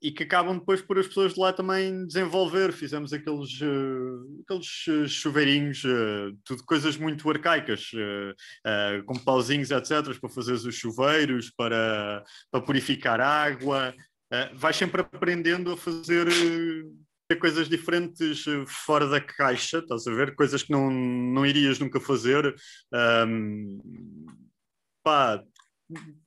e 0.01 0.11
que 0.11 0.23
acabam 0.23 0.57
depois 0.57 0.81
por 0.81 0.97
as 0.97 1.07
pessoas 1.07 1.33
de 1.33 1.39
lá 1.39 1.51
também 1.51 2.05
desenvolver. 2.05 2.71
Fizemos 2.71 3.11
aqueles, 3.11 3.59
uh, 3.61 4.41
aqueles 4.43 4.85
eh, 4.87 5.07
chuveirinhos, 5.07 5.83
uh, 5.83 6.37
tudo 6.45 6.63
coisas 6.63 6.95
muito 6.95 7.29
arcaicas, 7.29 7.91
uh, 7.93 9.03
com 9.05 9.15
pauzinhos, 9.19 9.71
etc., 9.71 10.17
para 10.19 10.29
fazer 10.29 10.53
os 10.53 10.75
chuveiros, 10.75 11.51
para, 11.51 12.23
para 12.49 12.61
purificar 12.61 13.19
água. 13.19 13.93
vais 14.53 14.75
sempre 14.75 15.01
aprendendo 15.01 15.71
a 15.73 15.77
fazer 15.77 16.27
coisas 17.39 17.67
diferentes 17.67 18.45
fora 18.67 19.07
da 19.07 19.19
caixa, 19.19 19.79
estás 19.79 20.07
a 20.07 20.13
ver? 20.13 20.35
Coisas 20.35 20.63
que 20.63 20.71
não, 20.71 20.89
não 20.89 21.45
irias 21.45 21.77
nunca 21.77 21.99
fazer. 21.99 22.55
Um, 23.27 23.79
pá, 25.03 25.43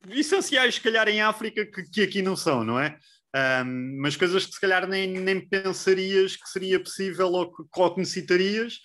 essenciais, 0.09 0.75
se 0.75 0.81
calhar, 0.81 1.07
em 1.07 1.21
África, 1.21 1.65
que, 1.65 1.83
que 1.83 2.01
aqui 2.01 2.21
não 2.21 2.35
são, 2.35 2.63
não 2.63 2.79
é? 2.79 2.97
Um, 3.35 3.99
mas 3.99 4.15
coisas 4.15 4.45
que 4.45 4.53
se 4.53 4.61
calhar 4.61 4.87
nem, 4.87 5.07
nem 5.07 5.47
pensarias 5.47 6.35
que 6.35 6.47
seria 6.47 6.79
possível 6.79 7.31
ou 7.31 7.51
que, 7.51 7.63
ou 7.75 7.93
que 7.93 7.99
necessitarias, 7.99 8.79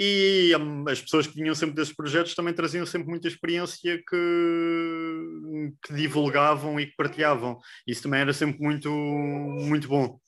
e 0.00 0.54
um, 0.54 0.88
as 0.88 1.00
pessoas 1.00 1.26
que 1.26 1.34
vinham 1.34 1.54
sempre 1.56 1.74
desses 1.74 1.92
projetos 1.92 2.32
também 2.32 2.54
traziam 2.54 2.86
sempre 2.86 3.08
muita 3.08 3.26
experiência 3.26 3.98
que, 3.98 5.72
que 5.82 5.92
divulgavam 5.92 6.78
e 6.78 6.86
que 6.86 6.94
partilhavam. 6.94 7.58
Isso 7.84 8.04
também 8.04 8.20
era 8.20 8.32
sempre 8.32 8.62
muito, 8.62 8.88
muito 8.88 9.88
bom. 9.88 10.20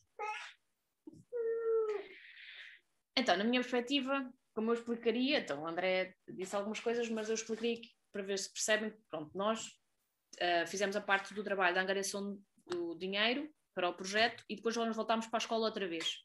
Então, 3.17 3.37
na 3.37 3.45
minha 3.45 3.61
perspectiva, 3.61 4.29
como 4.53 4.71
eu 4.71 4.75
explicaria, 4.75 5.39
então 5.39 5.63
o 5.63 5.67
André 5.69 6.15
disse 6.29 6.57
algumas 6.57 6.81
coisas, 6.81 7.09
mas 7.09 7.29
eu 7.29 7.37
explicaria 7.37 7.81
para 8.11 8.23
ver 8.23 8.39
se 8.39 8.53
percebem 8.53 8.91
que, 8.91 8.99
pronto, 9.09 9.31
nós 9.37 9.67
uh, 9.67 10.67
fizemos 10.67 10.97
a 10.97 11.01
parte 11.01 11.33
do 11.33 11.45
trabalho 11.45 11.77
da 11.77 11.83
angariação 11.83 12.37
do 12.67 12.97
dinheiro 12.99 13.49
para 13.75 13.89
o 13.89 13.95
projeto 13.95 14.45
e 14.49 14.57
depois 14.57 14.77
nós 14.77 14.95
voltámos 14.95 15.27
para 15.27 15.39
a 15.39 15.43
escola 15.43 15.67
outra 15.67 15.87
vez. 15.87 16.19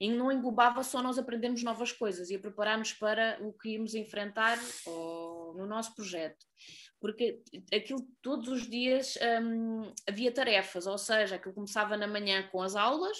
E 0.00 0.10
não 0.10 0.30
englobava 0.30 0.84
só 0.84 1.02
nós 1.02 1.18
aprendermos 1.18 1.62
novas 1.62 1.90
coisas 1.90 2.30
e 2.30 2.36
a 2.36 2.38
prepararmos 2.38 2.92
para 2.92 3.38
o 3.40 3.52
que 3.52 3.70
íamos 3.70 3.94
enfrentar 3.94 4.58
ou, 4.86 5.54
no 5.54 5.66
nosso 5.66 5.94
projeto. 5.94 6.46
Porque 7.00 7.42
aquilo 7.72 8.06
todos 8.22 8.48
os 8.48 8.68
dias 8.68 9.18
hum, 9.42 9.92
havia 10.08 10.32
tarefas, 10.32 10.86
ou 10.86 10.98
seja, 10.98 11.36
aquilo 11.36 11.54
começava 11.54 11.96
na 11.96 12.06
manhã 12.06 12.48
com 12.48 12.62
as 12.62 12.76
aulas, 12.76 13.18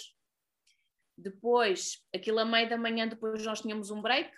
depois, 1.17 2.01
aquilo 2.15 2.39
a 2.39 2.45
meio 2.45 2.69
da 2.69 2.77
manhã, 2.77 3.07
depois 3.07 3.43
nós 3.45 3.61
tínhamos 3.61 3.91
um 3.91 4.01
break, 4.01 4.31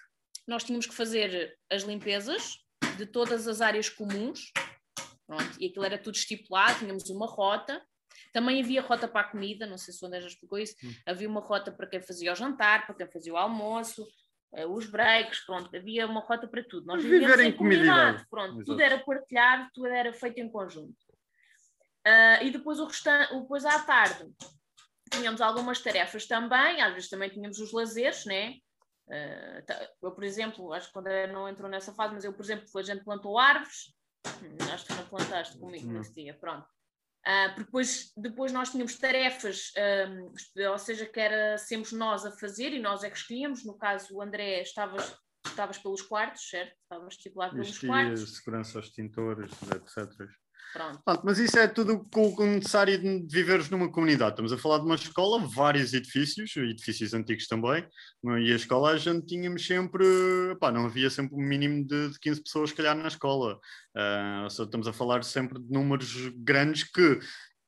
nós 0.48 0.64
tínhamos 0.64 0.88
que 0.88 0.96
fazer 0.96 1.58
as 1.70 1.84
limpezas 1.84 2.58
de 2.98 3.06
todas 3.06 3.48
as 3.48 3.62
áreas 3.62 3.88
comuns, 3.88 4.52
pronto, 5.28 5.58
e 5.60 5.68
aquilo 5.68 5.86
era 5.86 5.98
tudo 5.98 6.16
estipulado, 6.16 6.80
tínhamos 6.80 7.10
uma 7.10 7.28
rota, 7.28 7.86
também 8.32 8.62
havia 8.62 8.82
rota 8.82 9.08
para 9.08 9.22
a 9.22 9.30
comida, 9.30 9.66
não 9.66 9.78
sei 9.78 9.94
se 9.94 10.04
o 10.04 10.08
André 10.08 10.22
já 10.22 10.28
explicou 10.28 10.58
isso. 10.58 10.76
Hum. 10.84 10.94
Havia 11.06 11.28
uma 11.28 11.42
rota 11.42 11.72
para 11.72 11.88
quem 11.88 12.02
fazia 12.02 12.32
o 12.32 12.36
jantar, 12.36 12.86
para 12.86 12.96
quem 12.96 13.08
fazia 13.08 13.34
o 13.34 13.38
almoço, 13.38 14.08
uh, 14.54 14.68
os 14.68 14.86
breaks, 14.86 15.46
pronto, 15.46 15.76
havia 15.76 16.06
uma 16.06 16.22
rota 16.22 16.48
para 16.48 16.64
tudo. 16.64 16.86
Nós 16.86 17.04
vivíamos 17.04 17.40
em 17.40 17.52
comunidade, 17.52 18.26
pronto, 18.30 18.56
Exato. 18.56 18.66
tudo 18.66 18.82
era 18.82 19.00
partilhado, 19.00 19.70
tudo 19.74 19.88
era 19.88 20.14
feito 20.14 20.40
em 20.40 20.50
conjunto. 20.50 20.96
Uh, 22.08 22.44
e 22.44 22.50
depois 22.50 22.80
o 22.80 22.86
restante, 22.86 23.40
depois 23.40 23.64
à 23.66 23.80
tarde 23.80 24.28
tínhamos 25.12 25.42
algumas 25.42 25.80
tarefas 25.80 26.26
também, 26.26 26.82
às 26.82 26.94
vezes 26.94 27.10
também 27.10 27.30
tínhamos 27.30 27.60
os 27.60 27.72
lazeres, 27.72 28.26
né? 28.26 28.56
Uh, 29.08 29.92
eu, 30.02 30.12
por 30.12 30.24
exemplo, 30.24 30.72
acho 30.74 30.88
que 30.88 30.94
quando 30.94 31.10
não 31.32 31.50
entrou 31.50 31.70
nessa 31.70 31.94
fase, 31.94 32.14
mas 32.14 32.24
eu, 32.24 32.34
por 32.34 32.44
exemplo, 32.44 32.66
a 32.76 32.82
gente 32.82 33.04
plantou 33.04 33.38
árvores, 33.38 33.94
hum, 34.26 34.74
acho 34.74 34.86
que 34.86 34.94
não 34.94 35.06
plantaste 35.06 35.58
comigo 35.60 35.90
hum. 35.90 35.94
nesse 35.94 36.14
dia, 36.14 36.34
pronto. 36.34 36.66
Uh, 37.22 37.50
porque 37.50 37.66
depois, 37.66 38.12
depois 38.18 38.52
nós 38.52 38.72
tínhamos 38.72 38.98
tarefas, 38.98 39.72
um, 40.10 40.70
ou 40.72 40.78
seja, 40.78 41.06
que 41.06 41.20
era 41.20 41.58
sempre 41.58 41.96
nós 41.96 42.26
a 42.26 42.32
fazer 42.32 42.74
e 42.74 42.80
nós 42.80 43.04
é 43.04 43.10
que 43.10 43.18
escolhíamos. 43.18 43.64
No 43.64 43.78
caso, 43.78 44.16
o 44.16 44.22
André, 44.22 44.62
estavas, 44.62 45.16
estavas 45.46 45.78
pelos 45.78 46.02
quartos, 46.02 46.50
certo? 46.50 46.76
Estavas 46.82 47.14
estipulado 47.14 47.54
pelos 47.54 47.78
quartos. 47.78 48.38
segurança 48.38 48.80
aos 48.80 48.88
extintores, 48.88 49.52
etc. 49.52 50.30
Pronto. 50.74 51.02
Pronto. 51.04 51.22
mas 51.26 51.38
isso 51.38 51.60
é 51.60 51.68
tudo 51.68 52.08
o 52.16 52.46
necessário 52.46 52.98
de 52.98 53.28
viveres 53.30 53.70
numa 53.70 53.92
comunidade. 53.92 54.32
Estamos 54.32 54.54
a 54.54 54.58
falar 54.58 54.80
de 54.80 54.86
uma 54.86 54.96
escola, 54.96 55.46
vários 55.46 55.94
edifícios, 55.94 56.56
edifícios 56.56 57.14
antigos 57.14 57.48
também, 57.48 57.86
e 58.24 58.52
a 58.52 58.56
escola 58.56 58.92
a 58.92 58.98
gente 58.98 59.26
tínhamos 59.26 59.66
sempre, 59.66 60.06
pá, 60.60 60.72
não 60.72 60.86
havia 60.86 61.10
sempre 61.10 61.36
um 61.36 61.42
mínimo 61.46 61.86
de, 61.86 62.12
de 62.12 62.20
15 62.20 62.44
pessoas, 62.44 62.70
se 62.70 62.76
calhar, 62.76 62.96
na 62.96 63.08
escola. 63.08 63.60
Uh, 63.96 64.48
estamos 64.48 64.88
a 64.88 64.94
falar 64.94 65.24
sempre 65.24 65.60
de 65.60 65.70
números 65.72 66.14
grandes 66.38 66.84
que 66.84 67.20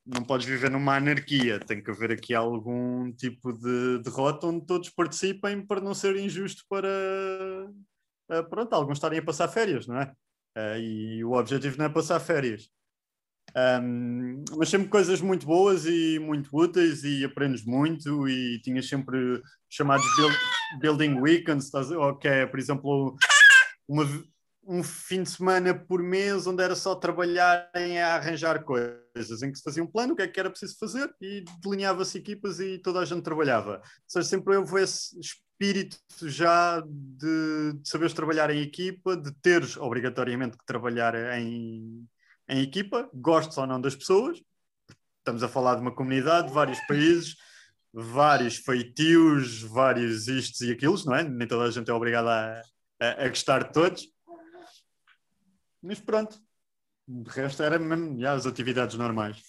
não 0.06 0.24
podes 0.24 0.46
viver 0.46 0.70
numa 0.70 0.96
anarquia, 0.96 1.60
tem 1.60 1.82
que 1.82 1.92
haver 1.92 2.12
aqui 2.12 2.34
algum 2.34 3.12
tipo 3.14 3.54
de 3.54 4.00
derrota 4.04 4.48
onde 4.48 4.66
todos 4.66 4.90
participem 4.90 5.66
para 5.66 5.80
não 5.82 5.94
ser 5.94 6.16
injusto 6.18 6.64
para, 6.70 6.88
uh, 8.32 8.50
pronto, 8.50 8.74
alguns 8.74 8.98
estarem 8.98 9.20
a 9.20 9.24
passar 9.24 9.48
férias, 9.48 9.88
não 9.88 10.00
é? 10.00 10.14
Uh, 10.58 10.78
e 10.80 11.24
o 11.26 11.34
objetivo 11.34 11.78
não 11.78 11.86
é 11.86 11.90
passar 11.90 12.20
férias. 12.20 12.70
Um, 13.56 14.44
mas 14.58 14.70
sempre 14.70 14.88
coisas 14.88 15.22
muito 15.22 15.46
boas 15.46 15.86
e 15.86 16.18
muito 16.20 16.50
úteis 16.52 17.04
e 17.04 17.24
aprendes 17.24 17.64
muito 17.64 18.28
e 18.28 18.60
tinhas 18.62 18.90
sempre 18.90 19.42
chamados 19.70 20.06
build, 20.16 20.36
building 20.82 21.20
weekends, 21.20 21.72
ou 21.74 22.16
que 22.18 22.28
é, 22.28 22.46
por 22.48 22.60
exemplo, 22.60 23.16
uma, 23.88 24.06
um 24.66 24.82
fim 24.84 25.24
de 25.24 25.30
semana 25.30 25.74
por 25.74 26.02
mês 26.02 26.48
onde 26.48 26.64
era 26.64 26.76
só 26.76 26.96
trabalharem 26.96 28.02
a 28.02 28.16
arranjar 28.16 28.64
coisas, 28.64 29.44
em 29.44 29.52
que 29.52 29.58
se 29.58 29.64
fazia 29.64 29.84
um 29.84 29.88
plano, 29.88 30.14
o 30.14 30.16
que 30.16 30.24
é 30.24 30.28
que 30.28 30.40
era 30.40 30.50
preciso 30.50 30.78
fazer 30.80 31.14
e 31.22 31.46
delineava-se 31.62 32.18
equipas 32.18 32.60
e 32.60 32.80
toda 32.80 33.00
a 33.00 33.06
gente 33.06 33.22
trabalhava. 33.22 33.78
Ou 33.78 33.84
seja, 34.08 34.28
sempre 34.28 34.56
houve 34.56 34.82
esse 34.82 35.20
espírito 35.20 35.98
já 36.24 36.82
de, 36.82 37.74
de 37.74 37.88
saberes 37.88 38.14
trabalhar 38.14 38.50
em 38.50 38.62
equipa, 38.62 39.16
de 39.16 39.32
teres 39.42 39.78
obrigatoriamente 39.78 40.58
que 40.58 40.66
trabalhar 40.66 41.14
em 41.40 42.08
em 42.48 42.62
equipa, 42.62 43.10
gostes 43.14 43.58
ou 43.58 43.68
não 43.68 43.80
das 43.80 43.96
pessoas. 43.96 44.42
Estamos 45.20 45.44
a 45.44 45.48
falar 45.48 45.76
de 45.76 45.82
uma 45.82 45.96
comunidade, 45.96 46.48
de 46.48 46.54
vários 46.54 46.80
países, 46.88 47.36
vários 47.94 48.58
feitios, 48.58 49.62
vários 49.62 50.28
istos 50.28 50.62
e 50.62 50.72
aqueles, 50.72 51.06
não 51.06 51.16
é? 51.16 51.24
Nem 51.24 51.48
toda 51.48 51.64
a 51.66 51.72
gente 51.72 51.90
é 51.90 51.94
obrigada 51.94 52.30
a, 53.00 53.06
a, 53.06 53.26
a 53.26 53.30
gostar 53.30 53.64
de 53.64 53.74
todos. 53.74 54.08
Mas 55.82 56.00
pronto, 56.00 56.38
de 57.08 57.30
resto 57.30 57.62
era 57.64 57.78
mesmo 57.78 58.20
já, 58.20 58.34
as 58.34 58.46
atividades 58.46 58.98
normais. 58.98 59.42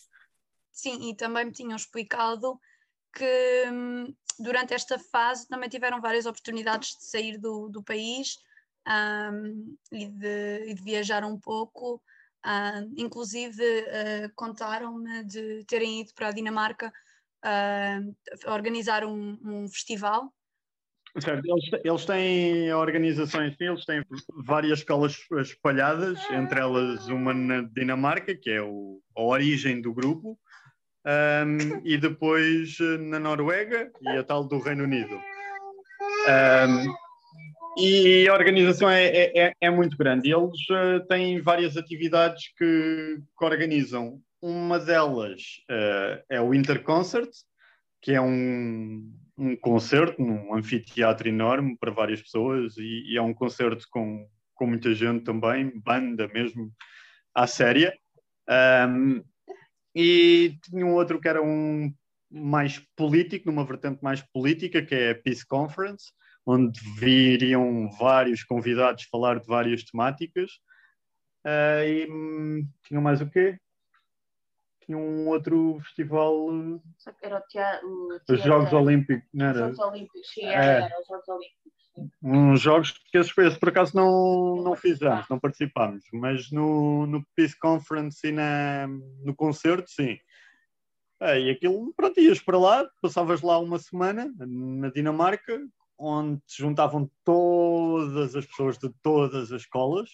Sim, 0.73 1.11
e 1.11 1.17
também 1.17 1.45
me 1.45 1.53
tinham 1.53 1.77
explicado 1.77 2.59
que 3.13 3.65
hum, 3.71 4.15
durante 4.39 4.75
esta 4.75 4.99
fase 4.99 5.47
também 5.49 5.69
tiveram 5.69 6.01
várias 6.01 6.27
oportunidades 6.27 6.97
de 6.99 7.05
sair 7.05 7.39
do, 7.39 7.69
do 7.69 7.83
país 7.83 8.37
um, 8.87 9.77
e, 9.93 10.07
de, 10.07 10.65
e, 10.67 10.75
de, 10.75 10.83
viajar 10.83 11.25
um 11.25 11.39
pouco. 11.39 12.03
Uh, 12.45 12.93
inclusive 12.97 13.63
uh, 13.63 14.31
contaram-me 14.37 15.25
de 15.25 15.65
terem 15.65 16.03
ido 16.03 16.13
para 16.15 16.29
a 16.29 16.31
Dinamarca 16.31 16.93
uh, 17.43 18.53
organizar 18.53 19.03
um, 19.03 19.39
um, 19.43 19.67
festival 19.67 20.31
Certo, 21.21 21.47
eles, 21.47 21.85
eles 21.85 22.05
têm 22.05 22.73
organizações, 22.73 23.55
eles 23.61 23.85
têm 23.85 24.03
várias 24.45 24.81
escolas 24.81 25.17
espalhadas, 25.43 26.19
entre 26.31 26.59
elas 26.59 27.07
uma 27.07 27.33
na 27.33 27.63
Dinamarca, 27.63 28.35
que 28.35 28.51
é 28.51 28.61
o, 28.61 29.01
a 29.17 29.23
origem 29.23 29.81
do 29.81 29.95
grupo, 29.95 30.37
um, 31.07 31.57
e 31.87 31.97
depois 31.97 32.77
eh, 32.81 32.99
na 32.99 33.21
Noruega 33.21 33.93
e 34.03 34.09
a 34.09 34.25
tal 34.25 34.45
do 34.45 34.59
Reino 34.59 34.85
Unido. 34.85 35.21
Um, 36.27 37.04
e 37.77 38.29
a 38.29 38.35
organização 38.35 38.89
é, 38.89 39.05
é, 39.07 39.47
é, 39.47 39.53
é 39.61 39.71
muito 39.71 39.97
grande. 39.97 40.33
Eles 40.33 40.61
uh, 40.71 41.07
têm 41.09 41.41
várias 41.41 41.77
atividades 41.77 42.53
que, 42.57 43.19
que 43.39 43.45
organizam. 43.45 44.21
Uma 44.41 44.79
delas 44.79 45.41
uh, 45.71 46.23
é 46.29 46.41
o 46.41 46.53
Interconcert, 46.53 47.31
que 48.01 48.13
é 48.13 48.21
um, 48.21 49.11
um 49.37 49.57
concerto 49.57 50.21
num 50.23 50.55
anfiteatro 50.55 51.29
enorme 51.29 51.77
para 51.79 51.91
várias 51.91 52.21
pessoas 52.21 52.77
e, 52.77 53.13
e, 53.13 53.17
é 53.17 53.23
um 53.23 53.33
concerto 53.33 53.87
com, 53.91 54.29
com 54.55 54.67
muita 54.67 54.95
gente 54.95 55.25
também, 55.25 55.73
banda 55.75 56.29
mesmo 56.29 56.71
à 57.35 57.47
séria. 57.47 57.93
Um, 58.89 59.25
e 59.95 60.59
tinha 60.63 60.85
um 60.85 60.93
outro 60.93 61.21
que 61.21 61.29
era 61.29 61.43
um 61.43 61.93
mais 62.31 62.83
político, 62.97 63.47
numa 63.47 63.65
vertente 63.65 64.03
mais 64.03 64.21
política, 64.21 64.83
que 64.83 64.95
é 64.95 65.11
a 65.11 65.15
Peace 65.15 65.47
Conference, 65.47 66.13
onde 66.47 66.81
viriam 66.99 67.91
vários 67.91 68.45
convidados 68.45 69.05
falar 69.05 69.41
de 69.41 69.47
várias 69.47 69.83
temáticas. 69.85 70.51
Uh, 71.45 71.85
e 71.87 72.11
hum, 72.11 72.69
tinha 72.87 73.01
mais 73.01 73.21
o 73.21 73.29
quê? 73.29 73.59
Tinha 74.85 74.99
um 74.99 75.29
outro 75.29 75.79
festival. 75.81 76.49
Era 77.23 77.39
o 77.39 77.41
teatro. 77.43 78.09
Os 78.29 78.43
Jogos 78.43 78.73
Olímpicos, 78.73 79.29
não 79.33 79.47
era? 79.47 79.69
Os 79.69 79.77
Jogos 79.77 79.93
Olímpicos, 79.93 80.31
sim, 80.33 80.45
era, 80.45 80.65
é. 80.65 80.83
era 80.83 81.01
os 81.01 81.07
Jogos 81.07 81.29
Olímpicos. 81.29 81.65
Uns 82.23 82.61
jogos 82.61 82.91
que 82.91 83.19
esses, 83.19 83.39
esses 83.39 83.59
por 83.59 83.69
acaso 83.69 83.95
não, 83.97 84.57
não 84.63 84.75
fizemos, 84.75 85.29
não 85.29 85.39
participámos, 85.39 86.05
mas 86.13 86.51
no, 86.51 87.07
no 87.07 87.25
Peace 87.37 87.57
Conference 87.57 88.27
e 88.27 88.33
na, 88.33 88.89
no 88.89 89.35
concerto, 89.35 89.89
sim. 89.89 90.19
É, 91.21 91.41
e 91.41 91.51
aquilo, 91.51 91.95
pronto, 91.95 92.19
ias 92.19 92.41
para 92.41 92.59
lá, 92.59 92.85
passavas 93.01 93.43
lá 93.43 93.59
uma 93.59 93.79
semana 93.79 94.33
na 94.37 94.91
Dinamarca, 94.91 95.65
onde 96.05 96.41
se 96.47 96.59
juntavam 96.59 97.11
todas 97.25 98.37
as 98.37 98.47
pessoas 98.47 98.79
de 98.79 98.91
todas 99.03 99.53
as 99.53 99.63
escolas. 99.63 100.11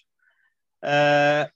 Uh, 0.82 1.50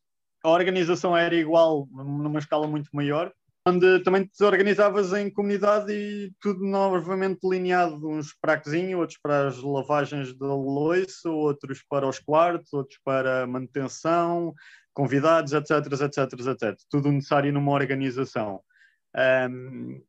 a 0.45 0.51
organização 0.51 1.17
era 1.17 1.35
igual, 1.35 1.89
numa 1.91 2.39
escala 2.39 2.67
muito 2.67 2.91
maior, 2.93 3.33
onde 3.67 4.01
também 4.01 4.27
te 4.27 4.45
organizavas 4.45 5.13
em 5.15 5.31
comunidade 5.31 5.91
e 5.91 6.33
tudo 6.39 6.67
novamente 6.67 7.41
delineado, 7.43 8.07
uns 8.07 8.35
para 8.35 8.53
a 8.53 8.61
cozinha, 8.61 8.99
outros 8.99 9.19
para 9.19 9.49
as 9.49 9.63
lavagens 9.63 10.37
da 10.37 10.47
louça, 10.55 11.31
outros 11.31 11.83
para 11.89 12.07
os 12.07 12.19
quartos, 12.19 12.73
outros 12.75 12.99
para 13.03 13.47
manutenção, 13.47 14.53
convidados, 14.93 15.55
etc, 15.55 15.71
etc, 15.93 16.47
etc. 16.47 16.79
Tudo 16.91 17.11
necessário 17.11 17.53
numa 17.53 17.73
organização. 17.73 18.61
Um, 19.17 20.03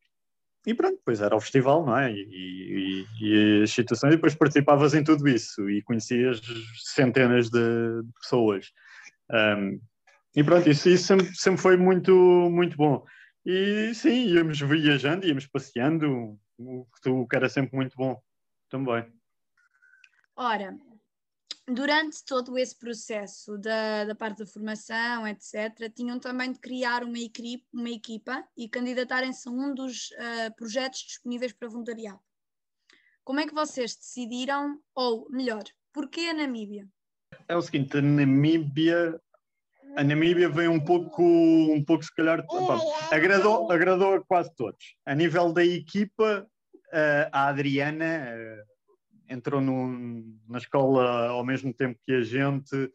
e 0.65 0.74
pronto, 0.74 0.95
depois 0.95 1.22
era 1.22 1.36
o 1.36 1.39
festival, 1.39 1.86
não 1.86 1.98
é? 1.98 2.12
E, 2.12 2.25
e, 2.29 3.05
e, 3.22 3.63
as 3.63 3.72
situações, 3.72 4.13
e 4.13 4.15
depois 4.15 4.36
participavas 4.36 4.93
em 4.93 5.03
tudo 5.03 5.27
isso 5.27 5.69
e 5.69 5.81
conhecias 5.81 6.41
centenas 6.84 7.50
de, 7.50 7.60
de 8.01 8.12
pessoas. 8.19 8.72
Um, 9.31 9.79
e 10.36 10.43
pronto, 10.43 10.69
isso, 10.69 10.89
isso 10.89 11.05
sempre, 11.05 11.34
sempre, 11.36 11.62
foi 11.62 11.77
muito, 11.77 12.13
muito 12.51 12.75
bom. 12.75 13.05
E 13.45 13.93
sim, 13.93 14.27
íamos 14.27 14.60
viajando, 14.60 15.25
íamos 15.25 15.48
passeando, 15.48 16.38
o 16.57 17.27
que 17.27 17.36
era 17.36 17.48
sempre 17.48 17.75
muito 17.75 17.96
bom 17.96 18.20
também. 18.70 19.05
Ora, 20.35 20.75
durante 21.68 22.24
todo 22.24 22.58
esse 22.58 22.78
processo 22.78 23.58
da, 23.58 24.06
da 24.06 24.16
parte 24.16 24.40
da 24.40 24.46
formação, 24.46 25.28
etc., 25.28 25.92
tinham 25.94 26.20
também 26.20 26.51
de 26.51 26.60
criar 26.60 27.04
uma 27.04 27.18
equipe, 27.18 27.66
uma 27.74 27.90
equipa 27.90 28.48
e 28.56 28.70
candidatarem-se 28.70 29.48
a 29.48 29.51
um 29.51 29.74
dos 29.74 30.12
uh, 30.12 30.56
projetos 30.56 31.00
disponíveis 31.00 31.54
para 31.54 31.68
voluntariado. 31.68 32.20
Como 33.24 33.40
é 33.40 33.48
que 33.48 33.54
vocês 33.54 33.96
decidiram, 33.96 34.80
ou 34.94 35.28
melhor, 35.32 35.64
porquê 35.92 36.28
a 36.30 36.34
Namíbia? 36.34 36.88
É 37.48 37.56
o 37.56 37.62
seguinte, 37.62 37.98
a 37.98 38.01
Namíbia 38.01 39.20
a 39.96 40.04
Namíbia 40.04 40.50
veio 40.50 40.72
um 40.72 40.80
pouco, 40.80 41.24
um 41.24 41.84
pouco 41.84 42.04
se 42.04 42.14
calhar, 42.14 42.46
agradou, 43.10 43.72
agradou 43.72 44.16
a 44.16 44.25
quase 44.25 44.54
todos. 44.54 44.96
A 45.06 45.16
nível 45.16 45.54
da 45.54 45.64
equipa, 45.64 46.46
a 47.32 47.48
Adriana 47.48 48.36
entrou 49.29 49.61
na 49.61 50.57
escola 50.57 51.29
ao 51.29 51.46
mesmo 51.46 51.74
tempo 51.74 52.00
que 52.05 52.14
a 52.14 52.22
gente, 52.22 52.92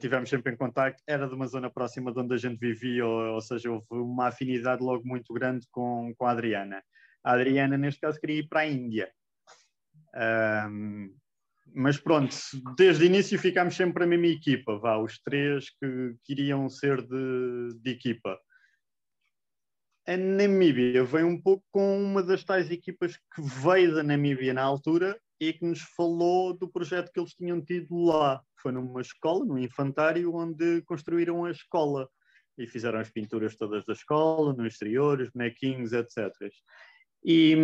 tivemos 0.00 0.28
sempre 0.28 0.52
em 0.52 0.56
contato, 0.56 1.00
era 1.06 1.28
de 1.28 1.34
uma 1.34 1.46
zona 1.46 1.70
próxima 1.70 2.12
de 2.12 2.18
onde 2.20 2.34
a 2.34 2.38
gente 2.38 2.58
vivia, 2.58 3.06
ou, 3.06 3.34
ou 3.34 3.40
seja, 3.40 3.70
houve 3.70 3.86
uma 3.90 4.28
afinidade 4.28 4.82
logo 4.82 5.06
muito 5.06 5.32
grande 5.32 5.66
com, 5.70 6.12
com 6.18 6.26
a 6.26 6.32
Adriana. 6.32 6.82
A 7.22 7.34
Adriana, 7.34 7.76
neste 7.76 8.00
caso, 8.00 8.18
queria 8.18 8.40
ir 8.40 8.48
para 8.48 8.60
a 8.60 8.66
Índia. 8.66 9.10
Um, 10.68 11.14
mas 11.72 11.98
pronto, 11.98 12.34
desde 12.76 13.04
o 13.04 13.06
início 13.06 13.38
ficámos 13.38 13.76
sempre 13.76 14.02
a 14.02 14.06
mesma 14.06 14.26
equipa, 14.26 14.76
vá, 14.76 14.98
os 14.98 15.20
três 15.20 15.70
que 15.70 16.16
queriam 16.24 16.68
ser 16.68 17.00
de, 17.02 17.78
de 17.80 17.90
equipa. 17.90 18.36
A 20.06 20.16
Namíbia 20.16 21.04
veio 21.04 21.28
um 21.28 21.40
pouco 21.40 21.64
com 21.70 22.02
uma 22.02 22.24
das 22.24 22.42
tais 22.42 22.70
equipas 22.72 23.16
que 23.16 23.40
veio 23.40 23.94
da 23.94 24.02
Namíbia 24.02 24.52
na 24.52 24.62
altura 24.62 25.16
e 25.40 25.54
que 25.54 25.64
nos 25.64 25.80
falou 25.80 26.52
do 26.52 26.68
projeto 26.68 27.10
que 27.10 27.18
eles 27.18 27.34
tinham 27.34 27.64
tido 27.64 28.04
lá. 28.04 28.42
Foi 28.60 28.70
numa 28.70 29.00
escola, 29.00 29.44
num 29.44 29.58
infantário, 29.58 30.34
onde 30.34 30.82
construíram 30.82 31.44
a 31.44 31.50
escola 31.50 32.08
e 32.58 32.66
fizeram 32.66 32.98
as 33.00 33.10
pinturas 33.10 33.56
todas 33.56 33.84
da 33.86 33.94
escola, 33.94 34.52
no 34.52 34.66
exterior, 34.66 35.18
os 35.18 35.30
bonequinhos, 35.30 35.92
etc. 35.94 36.30
E, 37.24 37.56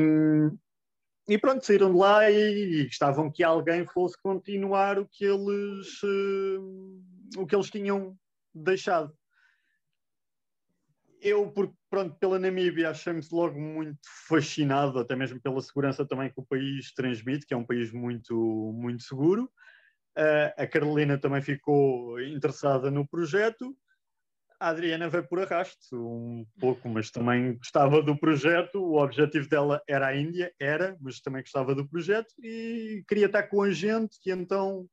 e 1.28 1.38
pronto, 1.38 1.66
saíram 1.66 1.92
de 1.92 1.98
lá 1.98 2.30
e, 2.30 2.86
estavam 2.86 3.30
que 3.30 3.44
alguém 3.44 3.84
fosse 3.86 4.16
continuar 4.22 4.98
o 4.98 5.06
que 5.06 5.26
eles, 5.26 6.02
uh, 6.02 7.02
o 7.36 7.46
que 7.46 7.54
eles 7.54 7.70
tinham 7.70 8.16
deixado. 8.54 9.12
Eu, 11.20 11.50
por, 11.50 11.72
pronto, 11.90 12.16
pela 12.18 12.38
Namíbia, 12.38 12.90
achei-me 12.90 13.22
logo 13.32 13.58
muito 13.58 13.98
fascinado, 14.28 14.98
até 14.98 15.16
mesmo 15.16 15.40
pela 15.40 15.60
segurança 15.60 16.06
também 16.06 16.30
que 16.30 16.40
o 16.40 16.46
país 16.46 16.92
transmite, 16.92 17.46
que 17.46 17.54
é 17.54 17.56
um 17.56 17.66
país 17.66 17.92
muito, 17.92 18.34
muito 18.74 19.02
seguro. 19.02 19.50
Uh, 20.16 20.52
a 20.56 20.66
Carolina 20.66 21.18
também 21.18 21.42
ficou 21.42 22.20
interessada 22.20 22.90
no 22.90 23.06
projeto 23.06 23.76
a 24.58 24.68
Adriana 24.68 25.08
veio 25.08 25.26
por 25.28 25.38
arrasto 25.38 25.96
um 25.96 26.46
pouco, 26.58 26.88
mas 26.88 27.10
também 27.10 27.56
gostava 27.56 28.02
do 28.02 28.18
projeto. 28.18 28.82
O 28.82 29.02
objetivo 29.02 29.48
dela 29.48 29.82
era 29.88 30.08
a 30.08 30.16
Índia, 30.16 30.52
era, 30.58 30.96
mas 31.00 31.20
também 31.20 31.42
gostava 31.42 31.74
do 31.74 31.86
projeto 31.86 32.32
e 32.42 33.04
queria 33.06 33.26
estar 33.26 33.44
com 33.44 33.62
a 33.62 33.70
gente, 33.70 34.18
e 34.24 34.30
então 34.30 34.86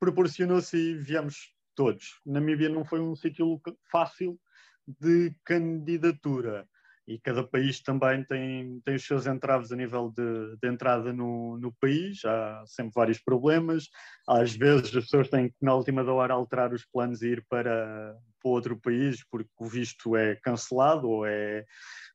proporcionou-se 0.00 0.76
e 0.76 0.94
viemos 0.94 1.54
todos. 1.74 2.20
Namíbia 2.24 2.68
não 2.68 2.84
foi 2.84 3.00
um 3.00 3.14
sítio 3.14 3.60
fácil 3.90 4.38
de 4.86 5.34
candidatura. 5.44 6.66
E 7.06 7.18
cada 7.18 7.42
país 7.42 7.80
também 7.82 8.24
tem, 8.24 8.80
tem 8.84 8.94
os 8.94 9.04
seus 9.04 9.26
entraves 9.26 9.72
a 9.72 9.76
nível 9.76 10.10
de, 10.10 10.56
de, 10.56 10.68
entrada 10.68 11.12
no, 11.12 11.58
no 11.58 11.72
país, 11.72 12.24
há 12.24 12.62
sempre 12.64 12.92
vários 12.94 13.18
problemas, 13.18 13.88
às 14.26 14.54
vezes 14.54 14.96
as 14.96 15.04
pessoas 15.04 15.28
têm 15.28 15.48
que 15.48 15.56
na 15.60 15.74
última 15.74 16.04
hora 16.12 16.32
alterar 16.32 16.72
os 16.72 16.84
planos 16.86 17.20
e 17.20 17.28
ir 17.28 17.44
para, 17.48 18.16
para 18.40 18.50
outro 18.50 18.80
país 18.80 19.24
porque 19.28 19.50
o 19.58 19.66
visto 19.66 20.16
é 20.16 20.36
cancelado 20.36 21.08
ou 21.08 21.26
é... 21.26 21.64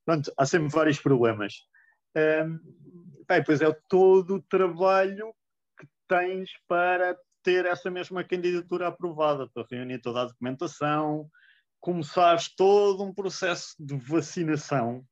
Pronto, 0.05 0.31
há 0.37 0.45
sempre 0.45 0.69
vários 0.69 0.99
problemas. 0.99 1.53
Um, 2.15 2.57
bem, 3.27 3.43
pois 3.43 3.61
é 3.61 3.77
todo 3.89 4.35
o 4.35 4.41
trabalho 4.41 5.33
que 5.77 5.85
tens 6.07 6.49
para 6.65 7.17
ter 7.43 7.65
essa 7.65 7.91
mesma 7.91 8.23
candidatura 8.23 8.87
aprovada, 8.87 9.49
para 9.53 9.67
reunir 9.69 9.99
toda 9.99 10.21
a 10.21 10.25
documentação, 10.25 11.29
começares 11.79 12.53
todo 12.53 13.03
um 13.03 13.13
processo 13.13 13.75
de 13.79 13.95
vacinação, 13.95 15.03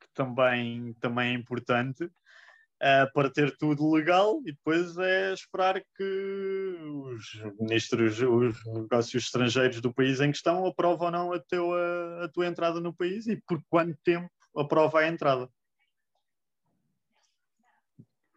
que 0.00 0.08
também, 0.14 0.94
também 1.00 1.34
é 1.34 1.38
importante, 1.38 2.04
uh, 2.04 3.12
para 3.12 3.30
ter 3.30 3.56
tudo 3.56 3.92
legal, 3.92 4.40
e 4.44 4.52
depois 4.52 4.96
é 4.98 5.32
esperar 5.32 5.80
que 5.96 6.76
os 6.92 7.42
ministros, 7.58 8.20
os 8.20 8.64
negócios 8.66 9.24
estrangeiros 9.24 9.80
do 9.80 9.92
país 9.92 10.20
em 10.20 10.30
questão 10.30 10.66
aprovam 10.66 11.06
ou 11.06 11.12
não 11.12 11.32
a, 11.32 11.40
teu, 11.40 11.72
a, 11.72 12.24
a 12.24 12.28
tua 12.28 12.46
entrada 12.46 12.80
no 12.80 12.94
país 12.94 13.26
e 13.26 13.40
por 13.46 13.62
quanto 13.68 13.98
tempo 14.04 14.30
aprova 14.56 15.00
a 15.00 15.08
entrada. 15.08 15.48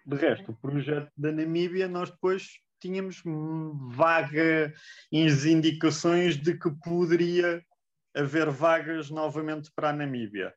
De 0.05 0.15
resto, 0.15 0.51
o 0.51 0.55
projeto 0.55 1.11
da 1.17 1.33
Namíbia, 1.33 1.85
nós 1.87 2.09
depois 2.09 2.61
tínhamos 2.79 3.21
vagas 3.95 4.73
indicações 5.11 6.37
de 6.37 6.57
que 6.57 6.69
poderia 6.83 7.63
haver 8.15 8.49
vagas 8.49 9.09
novamente 9.09 9.71
para 9.75 9.89
a 9.89 9.93
Namíbia. 9.93 10.53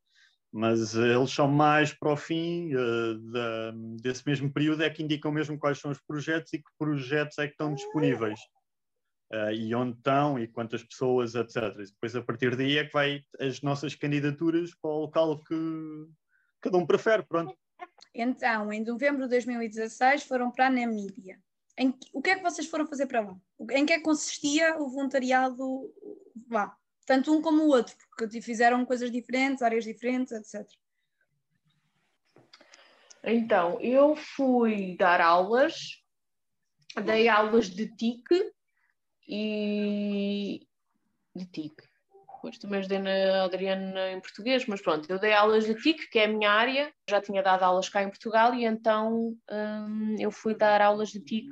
mas 0.52 0.94
eles 0.94 1.30
são 1.30 1.46
mais 1.46 1.92
para 1.92 2.12
o 2.12 2.16
fim 2.16 2.74
uh, 2.74 3.96
desse 4.02 4.26
mesmo 4.26 4.52
período 4.52 4.82
é 4.82 4.90
que 4.90 5.02
indicam 5.02 5.30
mesmo 5.30 5.58
quais 5.58 5.78
são 5.78 5.90
os 5.90 6.00
projetos 6.00 6.52
e 6.52 6.58
que 6.58 6.70
projetos 6.78 7.38
é 7.38 7.46
que 7.46 7.52
estão 7.52 7.74
disponíveis 7.74 8.40
uh, 9.32 9.52
e 9.52 9.74
onde 9.74 9.96
estão 9.96 10.38
e 10.38 10.48
quantas 10.48 10.82
pessoas, 10.82 11.34
etc. 11.34 11.56
E 11.78 11.84
depois 11.84 12.16
a 12.16 12.22
partir 12.22 12.56
daí 12.56 12.78
é 12.78 12.84
que 12.84 12.92
vai 12.92 13.22
as 13.38 13.60
nossas 13.62 13.94
candidaturas 13.94 14.70
para 14.80 14.90
o 14.90 15.00
local 15.00 15.42
que 15.44 16.06
cada 16.60 16.76
um 16.76 16.86
prefere, 16.86 17.22
pronto. 17.22 17.56
Então, 18.14 18.72
em 18.72 18.84
novembro 18.84 19.22
de 19.22 19.30
2016 19.30 20.24
foram 20.24 20.50
para 20.50 20.66
a 20.66 20.70
Namíbia. 20.70 21.38
Em, 21.80 21.98
o 22.12 22.20
que 22.20 22.28
é 22.28 22.36
que 22.36 22.42
vocês 22.42 22.68
foram 22.68 22.86
fazer 22.86 23.06
para 23.06 23.22
lá? 23.22 23.34
Em 23.70 23.86
que 23.86 23.94
é 23.94 23.96
que 23.96 24.04
consistia 24.04 24.76
o 24.76 24.90
voluntariado 24.90 25.90
lá? 26.50 26.76
Tanto 27.06 27.34
um 27.34 27.40
como 27.40 27.62
o 27.62 27.68
outro, 27.68 27.96
porque 28.14 28.42
fizeram 28.42 28.84
coisas 28.84 29.10
diferentes, 29.10 29.62
áreas 29.62 29.84
diferentes, 29.84 30.30
etc. 30.30 30.70
Então, 33.24 33.80
eu 33.80 34.14
fui 34.14 34.94
dar 34.98 35.22
aulas, 35.22 36.02
dei 37.02 37.28
aulas 37.28 37.70
de 37.70 37.88
TIC 37.96 38.52
e 39.26 40.68
de 41.34 41.46
TIC. 41.46 41.89
Depois 42.40 42.56
também 42.56 42.78
ajudei 42.78 42.98
na 42.98 43.44
Adriana 43.44 44.12
em 44.12 44.20
português, 44.20 44.64
mas 44.66 44.80
pronto, 44.80 45.10
eu 45.10 45.18
dei 45.18 45.34
aulas 45.34 45.66
de 45.66 45.74
TIC, 45.74 46.08
que 46.08 46.18
é 46.18 46.24
a 46.24 46.28
minha 46.28 46.50
área, 46.50 46.90
já 47.08 47.20
tinha 47.20 47.42
dado 47.42 47.62
aulas 47.64 47.90
cá 47.90 48.02
em 48.02 48.08
Portugal 48.08 48.54
e 48.54 48.64
então 48.64 49.36
hum, 49.50 50.16
eu 50.18 50.30
fui 50.30 50.54
dar 50.54 50.80
aulas 50.80 51.10
de 51.10 51.20
TIC 51.20 51.50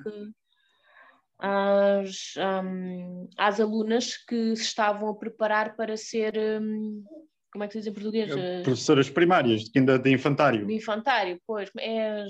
às, 1.39 2.35
um, 2.65 3.29
às 3.37 3.61
alunas 3.61 4.17
que 4.17 4.57
se 4.57 4.63
estavam 4.63 5.11
a 5.11 5.15
preparar 5.15 5.77
para 5.77 5.95
ser, 5.95 6.35
um, 6.61 7.05
como 7.53 7.65
é 7.65 7.67
que 7.67 7.75
se 7.75 7.81
diz 7.81 7.89
em 7.89 7.93
português? 7.93 8.31
É, 8.35 8.63
professoras 8.63 9.11
primárias, 9.11 9.65
de, 9.65 9.99
de 9.99 10.11
infantário. 10.11 10.67
De 10.67 10.75
infantário, 10.75 11.39
pois. 11.47 11.71
É... 11.79 12.27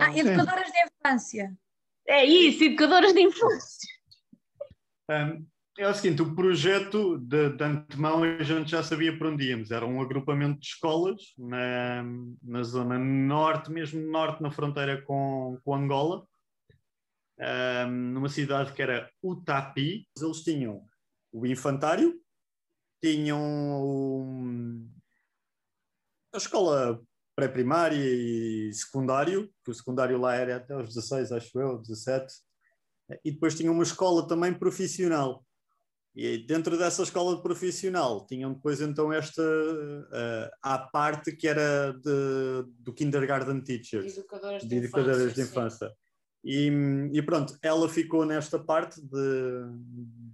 Ah, 0.00 0.18
educadoras 0.18 0.70
de 0.72 0.78
infância. 0.80 1.56
É 2.08 2.24
isso, 2.24 2.64
educadoras 2.64 3.12
de 3.12 3.20
infância. 3.20 3.94
Um, 5.08 5.46
é 5.78 5.88
o 5.88 5.94
seguinte, 5.94 6.22
o 6.22 6.34
projeto 6.34 7.18
de, 7.18 7.50
de, 7.50 7.64
antemão 7.64 8.22
a 8.22 8.42
gente 8.42 8.70
já 8.70 8.82
sabia 8.82 9.16
para 9.16 9.28
onde 9.28 9.48
íamos. 9.48 9.70
Era 9.70 9.84
um 9.84 10.00
agrupamento 10.00 10.60
de 10.60 10.66
escolas 10.66 11.20
na, 11.36 12.04
na 12.42 12.62
zona 12.62 12.98
norte, 12.98 13.72
mesmo 13.72 14.00
norte, 14.00 14.42
na 14.42 14.50
fronteira 14.50 15.02
com, 15.02 15.58
com 15.64 15.74
Angola 15.74 16.24
um, 17.38 17.90
numa 18.12 18.28
cidade 18.28 18.72
que 18.72 18.82
era 18.82 19.10
Utapi. 19.22 20.08
Eles 20.16 20.42
tinham 20.42 20.84
o 21.32 21.46
infantário, 21.46 22.20
tinham 23.02 23.40
um, 23.40 24.88
a 26.32 26.36
escola 26.36 27.02
pré-primária 27.34 27.96
e 27.98 28.72
secundário, 28.72 29.52
que 29.64 29.70
o 29.70 29.74
secundário 29.74 30.18
lá 30.18 30.36
era 30.36 30.56
até 30.56 30.74
aos 30.74 30.94
16, 30.94 31.32
acho 31.32 31.60
eu, 31.60 31.78
17, 31.78 32.32
e 33.24 33.32
depois 33.32 33.56
tinham 33.56 33.74
uma 33.74 33.82
escola 33.82 34.26
também 34.28 34.54
profissional. 34.54 35.44
E 36.16 36.38
dentro 36.38 36.78
dessa 36.78 37.02
escola 37.02 37.42
profissional 37.42 38.24
tinham 38.24 38.52
depois 38.52 38.80
então 38.80 39.12
esta 39.12 39.42
uh, 39.42 40.50
à 40.62 40.78
parte 40.78 41.34
que 41.34 41.48
era 41.48 41.92
de, 41.92 42.64
do 42.78 42.94
kindergarten 42.94 43.60
teachers, 43.60 44.16
educadoras 44.16 44.62
de, 44.62 44.68
de 44.68 44.76
educadoras 44.76 45.34
de 45.34 45.42
infância. 45.42 45.92
E, 46.44 46.70
e, 47.12 47.22
pronto, 47.22 47.58
ela 47.62 47.88
ficou 47.88 48.24
nesta 48.24 48.58
parte 48.58 49.00
de, 49.00 49.62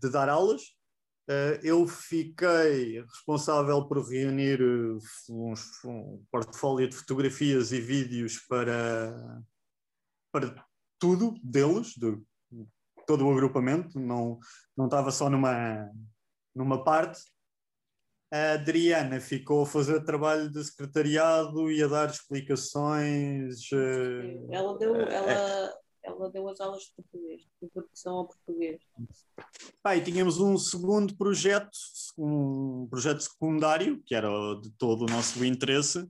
de 0.01 0.11
dar 0.11 0.29
aulas. 0.29 0.63
Uh, 1.31 1.57
eu 1.63 1.87
fiquei 1.87 3.01
responsável 3.03 3.87
por 3.87 4.07
reunir 4.07 4.61
eh, 4.61 4.99
uns, 5.31 5.85
um 5.85 6.23
portfólio 6.31 6.89
de 6.89 6.97
fotografias 6.97 7.71
e 7.71 7.81
vídeos 7.81 8.39
para, 8.49 9.41
para 10.33 10.67
tudo 10.99 11.35
deles, 11.45 11.95
de 11.97 12.21
todo 13.11 13.27
o 13.27 13.33
agrupamento, 13.33 13.99
não, 13.99 14.39
não 14.77 14.85
estava 14.85 15.11
só 15.11 15.29
numa, 15.29 15.91
numa 16.55 16.85
parte. 16.85 17.21
A 18.33 18.53
Adriana 18.53 19.21
ficou 19.21 19.63
a 19.63 19.67
fazer 19.67 20.05
trabalho 20.05 20.49
de 20.49 20.63
secretariado 20.63 21.73
e 21.73 21.83
a 21.83 21.89
dar 21.89 22.09
explicações. 22.09 23.69
Ela 24.49 24.79
deu, 24.79 24.95
ela, 24.95 25.75
ela 26.05 26.31
deu 26.31 26.49
as 26.49 26.61
aulas 26.61 26.83
de 26.83 26.93
português, 26.95 27.41
de 27.41 27.67
introdução 27.67 28.19
ao 28.19 28.29
português. 28.29 28.81
Ah, 29.83 29.97
e 29.97 30.05
tínhamos 30.05 30.39
um 30.39 30.57
segundo 30.57 31.17
projeto, 31.17 31.77
um 32.17 32.87
projeto 32.89 33.23
secundário, 33.23 34.01
que 34.07 34.15
era 34.15 34.31
de 34.63 34.71
todo 34.79 35.03
o 35.03 35.11
nosso 35.11 35.45
interesse, 35.45 36.09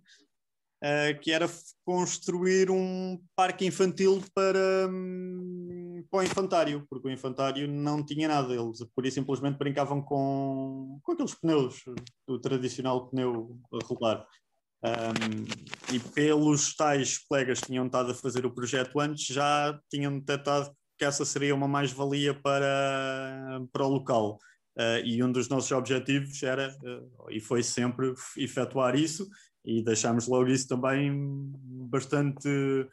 que 1.23 1.33
era 1.33 1.49
construir 1.83 2.71
um 2.71 3.19
parque 3.35 3.65
infantil 3.65 4.23
para, 4.35 4.87
um, 4.91 5.80
para 6.11 6.21
o 6.21 6.23
infantário, 6.23 6.87
porque 6.89 7.09
o 7.09 7.11
infantário 7.11 7.69
não 7.69 8.05
tinha 8.05 8.29
nada, 8.29 8.55
eles 8.55 8.85
por 8.95 9.05
isso 9.05 9.17
simplesmente 9.17 9.59
brincavam 9.59 10.01
com, 10.03 10.99
com 11.03 11.13
aqueles 11.13 11.35
pneus, 11.35 11.83
do 12.27 12.39
tradicional 12.39 13.09
pneu 13.09 13.59
rolar. 13.85 14.27
Um, 14.83 15.95
e 15.95 15.99
pelos 15.99 16.75
tais 16.75 17.19
colegas 17.19 17.61
que 17.61 17.67
tinham 17.67 17.87
estado 17.87 18.13
a 18.13 18.15
fazer 18.15 18.47
o 18.47 18.55
projeto 18.55 18.99
antes, 18.99 19.27
já 19.27 19.79
tinham 19.91 20.19
detectado 20.19 20.75
que 20.99 21.05
essa 21.05 21.25
seria 21.25 21.55
uma 21.55 21.69
mais-valia 21.69 22.35
para, 22.35 23.61
para 23.73 23.85
o 23.85 23.89
local. 23.89 24.39
Uh, 24.79 25.05
e 25.05 25.23
um 25.23 25.31
dos 25.31 25.49
nossos 25.49 25.71
objetivos 25.73 26.43
era, 26.43 26.75
uh, 26.83 27.31
e 27.31 27.41
foi 27.41 27.63
sempre, 27.63 28.15
efetuar 28.39 28.95
isso, 28.95 29.29
e 29.65 29.83
deixámos 29.83 30.27
logo 30.27 30.49
isso 30.49 30.69
também 30.69 31.13
bastante 31.91 32.49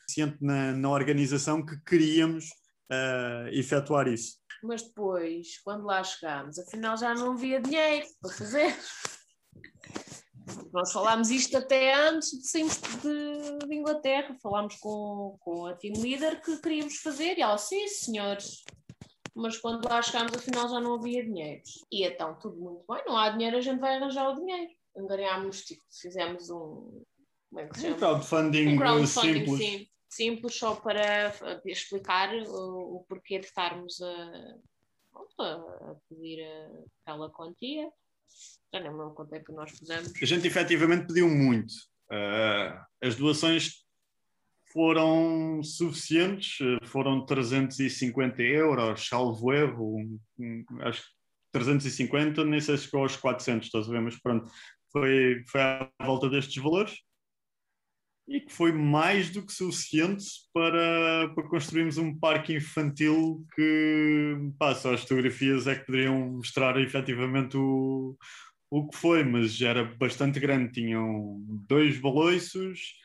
ciente 0.10 0.38
na, 0.42 0.74
na 0.74 0.90
organização 0.90 1.66
que 1.66 1.78
queríamos 1.86 2.50
uh, 2.92 3.48
efetuar 3.52 4.08
isso. 4.08 4.38
Mas 4.64 4.82
depois, 4.82 5.60
quando 5.64 5.86
lá 5.86 6.04
chegámos, 6.04 6.58
afinal 6.58 6.98
já 6.98 7.14
não 7.14 7.34
havia 7.34 7.62
dinheiro 7.62 8.08
para 8.22 8.34
fazer. 8.34 8.76
Nós 10.74 10.92
falámos 10.92 11.30
isto 11.30 11.58
até 11.58 11.94
antes 11.94 12.32
de 12.32 12.48
sairmos 12.48 12.80
de, 13.02 13.68
de, 13.68 13.76
Inglaterra, 13.76 14.36
falámos 14.42 14.76
com, 14.78 15.36
com 15.40 15.66
a 15.66 15.74
team 15.74 15.94
leader 16.02 16.42
que 16.42 16.58
queríamos 16.58 16.98
fazer 16.98 17.38
e 17.38 17.42
ela, 17.42 17.58
sim 17.58 17.88
senhores, 17.88 18.64
mas 19.36 19.58
quando 19.58 19.88
lá 19.88 20.02
chegámos 20.02 20.34
afinal 20.34 20.70
já 20.70 20.80
não 20.80 20.96
havia 20.96 21.24
dinheiro. 21.24 21.62
E 21.92 22.04
então 22.04 22.38
tudo 22.40 22.58
muito 22.58 22.84
bem, 22.90 23.04
não 23.06 23.18
há 23.18 23.30
dinheiro, 23.30 23.58
a 23.58 23.62
gente 23.62 23.80
vai 23.80 23.98
arranjar 23.98 24.30
o 24.30 24.36
dinheiro. 24.36 24.72
Angariámos, 24.98 25.62
tipo, 25.62 25.84
fizemos 26.02 26.50
um, 26.50 27.04
como 27.50 27.60
é 27.60 27.68
que 27.68 27.76
se 27.76 27.82
chama? 27.84 27.96
Um 27.96 28.00
crowdfunding, 28.00 28.68
um 28.68 28.78
crowdfunding 28.78 29.34
simples. 29.34 29.58
Sim, 29.60 29.88
simples 30.10 30.56
só 30.56 30.76
para 30.76 31.34
explicar 31.66 32.34
o, 32.34 32.98
o 32.98 33.06
porquê 33.08 33.40
de 33.40 33.46
estarmos 33.46 34.02
a, 34.02 34.56
a 35.40 35.96
pedir 36.10 36.44
aquela 37.02 37.30
quantia 37.30 37.90
já 38.74 38.80
nem 38.80 38.92
lembro 38.92 39.14
quanto 39.14 39.34
é 39.34 39.40
que 39.40 39.52
nós 39.52 39.72
fizemos. 39.72 40.14
A 40.22 40.26
gente 40.26 40.48
efetivamente 40.48 41.08
pediu 41.08 41.30
muito. 41.30 41.74
Uh, 42.12 42.80
as 43.02 43.16
doações 43.16 43.86
foram 44.74 45.62
suficientes, 45.64 46.58
foram 46.86 47.26
350 47.26 48.42
euros, 48.42 49.08
salvo 49.08 49.54
erro, 49.54 49.98
acho 50.82 51.02
que 51.02 51.08
350, 51.54 52.44
nem 52.44 52.60
sei 52.60 52.78
se 52.78 52.84
chegou 52.84 53.02
aos 53.02 53.16
400, 53.16 53.66
estás 53.66 53.88
a 53.88 53.92
ver, 53.92 54.02
mas 54.02 54.20
pronto, 54.22 54.52
foi, 54.92 55.44
foi 55.48 55.62
à 55.62 55.90
volta 56.06 56.30
destes 56.30 56.62
valores 56.62 56.98
e 58.28 58.42
que 58.42 58.52
foi 58.52 58.74
mais 58.74 59.30
do 59.30 59.42
que 59.42 59.54
suficiente 59.54 60.26
para, 60.54 61.30
para 61.34 61.48
construirmos 61.48 61.98
um 61.98 62.18
parque 62.18 62.54
infantil 62.54 63.46
que, 63.56 64.36
pá, 64.60 64.76
só 64.76 64.94
as 64.94 65.02
fotografias 65.02 65.66
é 65.66 65.76
que 65.76 65.86
poderiam 65.86 66.32
mostrar 66.32 66.80
efetivamente 66.80 67.56
o, 67.56 68.18
o 68.70 68.88
que 68.90 68.98
foi, 68.98 69.24
mas 69.24 69.62
era 69.62 69.84
bastante 69.84 70.40
grande. 70.42 70.74
Tinham 70.74 71.42
dois 71.70 71.98
baloiços, 72.00 72.96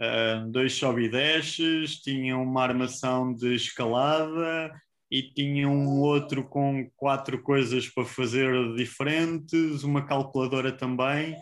uh, 0.00 0.50
dois 0.50 0.72
sobe 0.72 1.04
e 1.04 1.84
tinham 2.02 2.42
uma 2.42 2.62
armação 2.62 3.34
de 3.34 3.54
escalada 3.54 4.72
e 5.10 5.22
tinham 5.34 5.70
um 5.70 6.00
outro 6.00 6.44
com 6.44 6.90
quatro 6.96 7.42
coisas 7.42 7.86
para 7.86 8.06
fazer 8.06 8.74
diferentes, 8.74 9.84
uma 9.84 10.06
calculadora 10.06 10.72
também. 10.72 11.36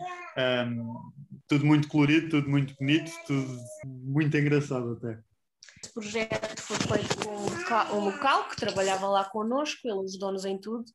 Um, 0.67 1.11
tudo 1.51 1.65
muito 1.65 1.89
colorido, 1.89 2.29
tudo 2.29 2.49
muito 2.49 2.73
bonito, 2.79 3.11
tudo 3.27 3.57
muito 3.85 4.37
engraçado 4.37 4.93
até. 4.93 5.19
Este 5.83 5.93
projeto 5.93 6.61
foi 6.61 6.77
feito 6.77 7.17
com 7.25 7.97
um 7.97 8.05
local 8.05 8.47
que 8.47 8.55
trabalhava 8.55 9.05
lá 9.09 9.25
connosco, 9.25 9.85
eles 9.85 10.17
donos 10.17 10.45
em 10.45 10.57
tudo, 10.57 10.85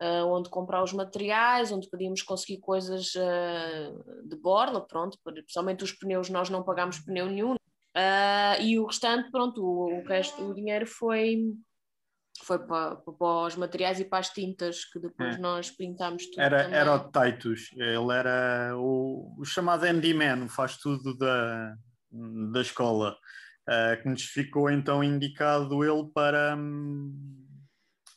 uh, 0.00 0.24
onde 0.28 0.48
comprar 0.48 0.82
os 0.82 0.94
materiais, 0.94 1.70
onde 1.70 1.90
podíamos 1.90 2.22
conseguir 2.22 2.58
coisas 2.58 3.14
uh, 3.16 4.26
de 4.26 4.36
borla, 4.36 4.80
pronto, 4.86 5.18
principalmente 5.22 5.84
os 5.84 5.92
pneus, 5.92 6.30
nós 6.30 6.48
não 6.48 6.64
pagámos 6.64 7.00
pneu 7.00 7.26
nenhum, 7.26 7.52
uh, 7.52 8.62
e 8.62 8.78
o 8.78 8.86
restante, 8.86 9.30
pronto, 9.30 9.62
o, 9.62 9.98
o, 9.98 10.04
resto, 10.04 10.42
o 10.42 10.54
dinheiro 10.54 10.86
foi, 10.86 11.36
foi 12.44 12.58
para, 12.58 12.96
para, 12.96 13.46
os 13.46 13.56
materiais 13.56 14.00
e 14.00 14.04
para 14.04 14.18
as 14.18 14.30
tintas 14.30 14.84
que 14.84 14.98
depois 14.98 15.36
é. 15.36 15.38
nós 15.38 15.70
pintámos 15.70 16.26
tudo. 16.26 16.40
Era, 16.40 16.62
era 16.62 16.94
o 16.94 17.10
Titus, 17.10 17.70
ele 17.74 18.12
era 18.12 18.72
o, 18.76 19.36
o 19.38 19.44
chamado 19.44 19.84
handyman, 19.84 20.48
faz 20.48 20.76
tudo 20.76 21.16
da, 21.16 21.74
da 22.52 22.60
escola, 22.60 23.16
uh, 23.68 24.02
que 24.02 24.08
nos 24.08 24.22
ficou 24.22 24.70
então 24.70 25.02
indicado 25.02 25.84
ele 25.84 26.08
para, 26.14 26.56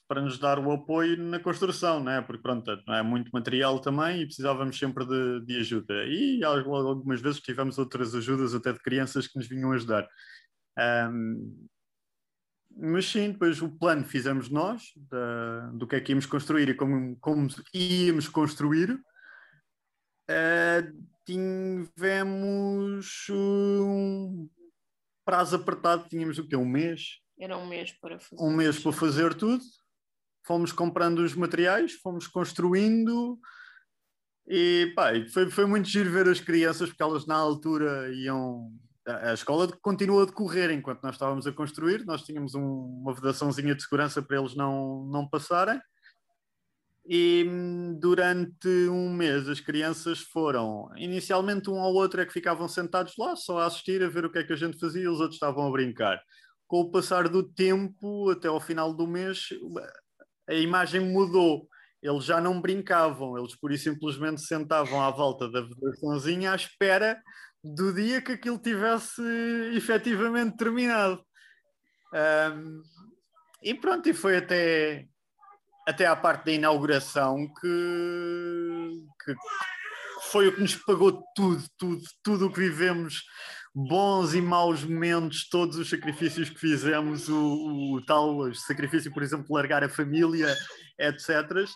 para 0.07 0.21
nos 0.21 0.37
dar 0.37 0.59
o 0.59 0.71
apoio 0.71 1.17
na 1.17 1.39
construção, 1.39 2.03
né? 2.03 2.21
porque 2.21 2.41
pronto, 2.41 2.71
não 2.87 2.95
é 2.95 3.01
muito 3.01 3.29
material 3.31 3.79
também 3.79 4.21
e 4.21 4.25
precisávamos 4.25 4.77
sempre 4.77 5.05
de, 5.05 5.45
de 5.45 5.57
ajuda. 5.57 6.05
E 6.05 6.43
algumas 6.43 7.21
vezes 7.21 7.39
tivemos 7.39 7.77
outras 7.77 8.13
ajudas 8.15 8.53
até 8.53 8.73
de 8.73 8.79
crianças 8.79 9.27
que 9.27 9.37
nos 9.37 9.47
vinham 9.47 9.71
ajudar. 9.71 10.07
Um, 10.77 11.67
mas 12.75 13.05
sim, 13.05 13.31
depois 13.31 13.61
o 13.61 13.69
plano 13.69 14.03
fizemos 14.05 14.49
nós, 14.49 14.91
da, 14.95 15.71
do 15.71 15.87
que 15.87 15.95
é 15.95 16.01
que 16.01 16.11
íamos 16.11 16.25
construir 16.25 16.69
e 16.69 16.73
como, 16.73 17.17
como 17.19 17.47
íamos 17.73 18.27
construir. 18.27 18.91
Uh, 20.29 21.07
tivemos 21.25 23.05
um 23.29 24.49
prazo 25.25 25.55
apertado, 25.57 26.07
tínhamos 26.07 26.37
o 26.37 26.47
quê? 26.47 26.55
Um 26.55 26.65
mês? 26.65 27.19
Era 27.39 27.57
um 27.57 27.67
mês 27.67 27.91
para 27.91 28.19
fazer. 28.19 28.41
Um 28.41 28.51
mês 28.55 28.79
para 28.79 28.91
fazer 28.91 29.33
tudo. 29.33 29.63
Fomos 30.45 30.71
comprando 30.71 31.19
os 31.19 31.35
materiais, 31.35 31.93
fomos 31.93 32.27
construindo 32.27 33.39
e 34.47 34.91
pá, 34.95 35.11
foi, 35.31 35.49
foi 35.49 35.65
muito 35.65 35.87
giro 35.87 36.11
ver 36.11 36.27
as 36.27 36.39
crianças, 36.39 36.89
porque 36.89 37.03
elas 37.03 37.25
na 37.25 37.35
altura 37.35 38.13
iam 38.13 38.71
a 39.21 39.33
escola 39.33 39.67
continuou 39.81 40.21
a 40.21 40.25
decorrer 40.25 40.71
enquanto 40.71 41.03
nós 41.03 41.15
estávamos 41.15 41.45
a 41.47 41.51
construir, 41.51 42.05
nós 42.05 42.23
tínhamos 42.23 42.55
um, 42.55 42.61
uma 43.01 43.13
vedaçãozinha 43.13 43.75
de 43.75 43.83
segurança 43.83 44.21
para 44.21 44.37
eles 44.37 44.55
não, 44.55 45.05
não 45.05 45.27
passarem. 45.27 45.79
E 47.05 47.45
hum, 47.47 47.97
durante 47.99 48.67
um 48.89 49.11
mês 49.11 49.49
as 49.49 49.59
crianças 49.59 50.19
foram, 50.19 50.89
inicialmente 50.95 51.69
um 51.69 51.79
ao 51.79 51.93
outro 51.93 52.21
é 52.21 52.25
que 52.25 52.33
ficavam 52.33 52.67
sentados 52.67 53.13
lá, 53.17 53.35
só 53.35 53.59
a 53.59 53.65
assistir, 53.65 54.03
a 54.03 54.09
ver 54.09 54.25
o 54.25 54.31
que 54.31 54.39
é 54.39 54.43
que 54.43 54.53
a 54.53 54.57
gente 54.57 54.79
fazia, 54.79 55.03
e 55.03 55.07
os 55.07 55.19
outros 55.19 55.35
estavam 55.35 55.67
a 55.67 55.71
brincar. 55.71 56.21
Com 56.67 56.81
o 56.81 56.91
passar 56.91 57.27
do 57.27 57.43
tempo, 57.43 58.29
até 58.29 58.47
ao 58.47 58.61
final 58.61 58.93
do 58.93 59.07
mês, 59.07 59.49
a 60.47 60.53
imagem 60.53 61.01
mudou. 61.01 61.67
Eles 62.01 62.23
já 62.23 62.39
não 62.41 62.61
brincavam, 62.61 63.37
eles 63.37 63.55
por 63.55 63.71
isso 63.71 63.83
simplesmente 63.83 64.41
sentavam 64.41 65.01
à 65.01 65.11
volta 65.11 65.49
da 65.49 65.61
vedaçãozinha 65.61 66.51
à 66.51 66.55
espera 66.55 67.21
do 67.63 67.93
dia 67.93 68.21
que 68.21 68.33
aquilo 68.33 68.57
tivesse 68.57 69.21
efetivamente 69.75 70.57
terminado. 70.57 71.23
Um, 72.13 72.81
e 73.63 73.73
pronto, 73.75 74.09
e 74.09 74.13
foi 74.13 74.37
até, 74.37 75.05
até 75.87 76.05
à 76.05 76.15
parte 76.15 76.45
da 76.45 76.51
inauguração 76.51 77.47
que, 77.59 79.03
que 79.23 79.35
foi 80.31 80.47
o 80.47 80.55
que 80.55 80.61
nos 80.61 80.75
pagou 80.75 81.23
tudo, 81.35 81.63
tudo, 81.77 82.01
tudo 82.23 82.47
o 82.47 82.51
que 82.51 82.59
vivemos, 82.59 83.23
bons 83.73 84.33
e 84.33 84.41
maus 84.41 84.83
momentos, 84.83 85.47
todos 85.47 85.77
os 85.77 85.89
sacrifícios 85.89 86.49
que 86.49 86.59
fizemos, 86.59 87.29
o, 87.29 87.95
o 87.95 88.05
tal 88.05 88.37
o 88.37 88.55
sacrifício, 88.55 89.13
por 89.13 89.23
exemplo, 89.23 89.55
largar 89.55 89.83
a 89.83 89.89
família, 89.89 90.55
etc. 90.99 91.67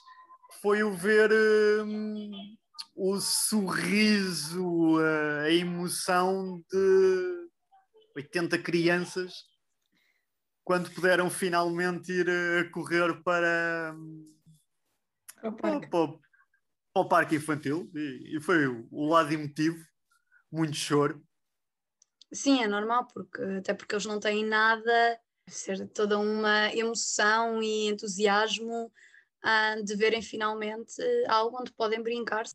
Foi 0.62 0.84
o 0.84 0.92
ver. 0.92 1.32
Hum, 1.32 2.32
o 2.96 3.20
sorriso, 3.20 4.98
a 5.44 5.52
emoção 5.52 6.64
de 6.72 7.50
80 8.16 8.58
crianças 8.60 9.34
quando 10.64 10.90
puderam 10.92 11.30
finalmente 11.30 12.12
ir 12.12 12.28
a 12.30 12.72
correr 12.72 13.22
para, 13.22 13.96
o 15.44 15.52
parque. 15.52 15.88
Para, 15.88 16.08
para, 16.08 16.20
para 16.94 17.02
o 17.02 17.08
parque 17.10 17.36
infantil 17.36 17.92
e, 17.94 18.38
e, 18.38 18.42
foi 18.42 18.66
o 18.68 19.06
lado 19.06 19.34
emotivo, 19.34 19.78
muito 20.50 20.78
choro. 20.78 21.22
Sim, 22.34 22.64
é 22.64 22.68
normal, 22.68 23.06
porque, 23.14 23.42
até 23.60 23.74
porque 23.74 23.94
eles 23.94 24.06
não 24.06 24.20
têm 24.20 24.46
nada, 24.46 25.20
ser 25.48 25.88
toda 25.90 26.18
uma 26.18 26.74
emoção 26.74 27.62
e 27.62 27.88
entusiasmo 27.88 28.92
ah, 29.44 29.76
de 29.84 29.96
verem 29.96 30.22
finalmente 30.22 31.02
algo 31.28 31.60
onde 31.60 31.72
podem 31.74 32.02
brincar 32.02 32.46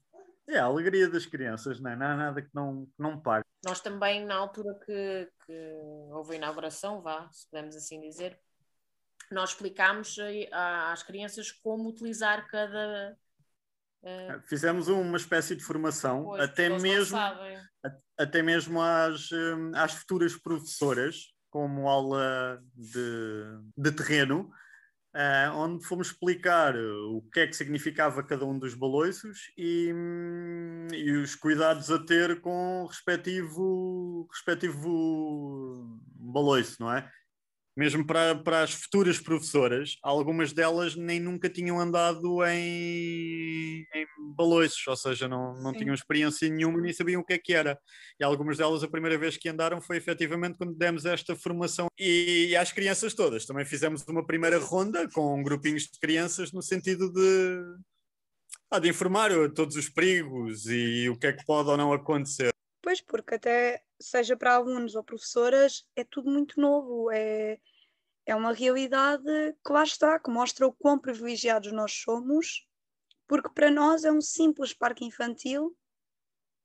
é 0.55 0.59
a 0.61 0.65
alegria 0.65 1.09
das 1.09 1.27
crianças, 1.27 1.81
não 1.81 1.91
é? 1.91 1.97
Não 1.97 2.07
há 2.07 2.17
nada 2.17 2.43
que 2.43 2.51
não, 2.55 2.87
que 2.87 3.03
não 3.03 3.21
pague. 3.21 3.45
Nós 3.65 3.81
também, 3.81 4.25
na 4.25 4.37
altura 4.37 4.75
que, 4.85 5.29
que 5.47 5.79
houve 6.13 6.33
a 6.35 6.37
inauguração, 6.37 7.03
vá, 7.03 7.29
se 7.31 7.49
podemos 7.51 7.77
assim 7.77 8.01
dizer, 8.01 8.39
nós 9.31 9.51
explicámos 9.51 10.17
às 10.91 11.03
crianças 11.03 11.53
como 11.53 11.89
utilizar 11.89 12.47
cada. 12.49 13.17
Uh... 14.03 14.41
Fizemos 14.47 14.89
uma 14.89 15.17
espécie 15.17 15.55
de 15.55 15.63
formação, 15.63 16.25
pois, 16.25 16.43
até, 16.43 16.69
mesmo, 16.69 17.19
até 18.19 18.43
mesmo 18.43 18.81
às, 18.81 19.31
hum, 19.31 19.73
às 19.75 19.93
futuras 19.93 20.37
professoras, 20.37 21.33
como 21.51 21.89
aula 21.89 22.63
de, 22.75 23.45
de 23.77 23.93
terreno, 23.93 24.51
Uh, 25.12 25.51
onde 25.57 25.85
fomos 25.85 26.07
explicar 26.07 26.77
o 26.77 27.20
que 27.33 27.40
é 27.40 27.46
que 27.49 27.57
significava 27.57 28.23
cada 28.23 28.46
um 28.46 28.57
dos 28.57 28.75
baloiços 28.75 29.51
e, 29.59 29.92
hum, 29.92 30.87
e 30.92 31.11
os 31.16 31.35
cuidados 31.35 31.90
a 31.90 31.99
ter 31.99 32.40
com 32.40 32.85
o 32.85 32.87
respectivo, 32.87 34.29
respectivo 34.31 35.99
baloiço, 36.14 36.77
não 36.79 36.92
é? 36.92 37.11
Mesmo 37.81 38.07
para, 38.07 38.37
para 38.37 38.62
as 38.62 38.75
futuras 38.75 39.19
professoras, 39.19 39.97
algumas 40.03 40.53
delas 40.53 40.95
nem 40.95 41.19
nunca 41.19 41.49
tinham 41.49 41.81
andado 41.81 42.45
em, 42.45 43.87
em 43.95 44.07
baloiços, 44.37 44.87
ou 44.87 44.95
seja, 44.95 45.27
não, 45.27 45.55
não 45.55 45.73
tinham 45.73 45.95
experiência 45.95 46.47
nenhuma 46.47 46.79
nem 46.79 46.93
sabiam 46.93 47.23
o 47.23 47.25
que 47.25 47.33
é 47.33 47.38
que 47.38 47.55
era. 47.55 47.79
E 48.21 48.23
algumas 48.23 48.59
delas, 48.59 48.85
a 48.85 48.88
primeira 48.88 49.16
vez 49.16 49.38
que 49.38 49.49
andaram 49.49 49.81
foi 49.81 49.97
efetivamente 49.97 50.59
quando 50.59 50.75
demos 50.75 51.07
esta 51.07 51.35
formação. 51.35 51.87
E, 51.99 52.49
e 52.51 52.57
às 52.57 52.71
crianças 52.71 53.14
todas, 53.14 53.47
também 53.47 53.64
fizemos 53.64 54.03
uma 54.07 54.27
primeira 54.27 54.59
ronda 54.59 55.09
com 55.09 55.43
grupinhos 55.43 55.85
de 55.85 55.99
crianças 55.99 56.53
no 56.53 56.61
sentido 56.61 57.11
de, 57.11 57.62
ah, 58.71 58.79
de 58.79 58.90
informar 58.90 59.31
todos 59.55 59.75
os 59.75 59.88
perigos 59.88 60.66
e 60.66 61.09
o 61.09 61.16
que 61.16 61.29
é 61.29 61.33
que 61.33 61.47
pode 61.47 61.71
ou 61.71 61.79
não 61.79 61.95
acontecer. 61.95 62.51
Pois, 62.83 63.01
porque 63.01 63.37
até 63.37 63.83
seja 64.01 64.37
para 64.37 64.55
alunos 64.55 64.95
ou 64.95 65.05
professoras, 65.05 65.85
é 65.95 66.03
tudo 66.03 66.31
muito 66.31 66.61
novo, 66.61 67.11
é, 67.12 67.59
é 68.31 68.35
uma 68.35 68.53
realidade 68.53 69.25
que 69.64 69.73
lá 69.73 69.83
está, 69.83 70.19
que 70.19 70.31
mostra 70.31 70.66
o 70.66 70.73
quão 70.73 70.99
privilegiados 70.99 71.73
nós 71.73 71.93
somos, 71.93 72.66
porque 73.27 73.49
para 73.49 73.71
nós 73.71 74.05
é 74.05 74.12
um 74.12 74.21
simples 74.21 74.73
parque 74.73 75.05
infantil, 75.05 75.77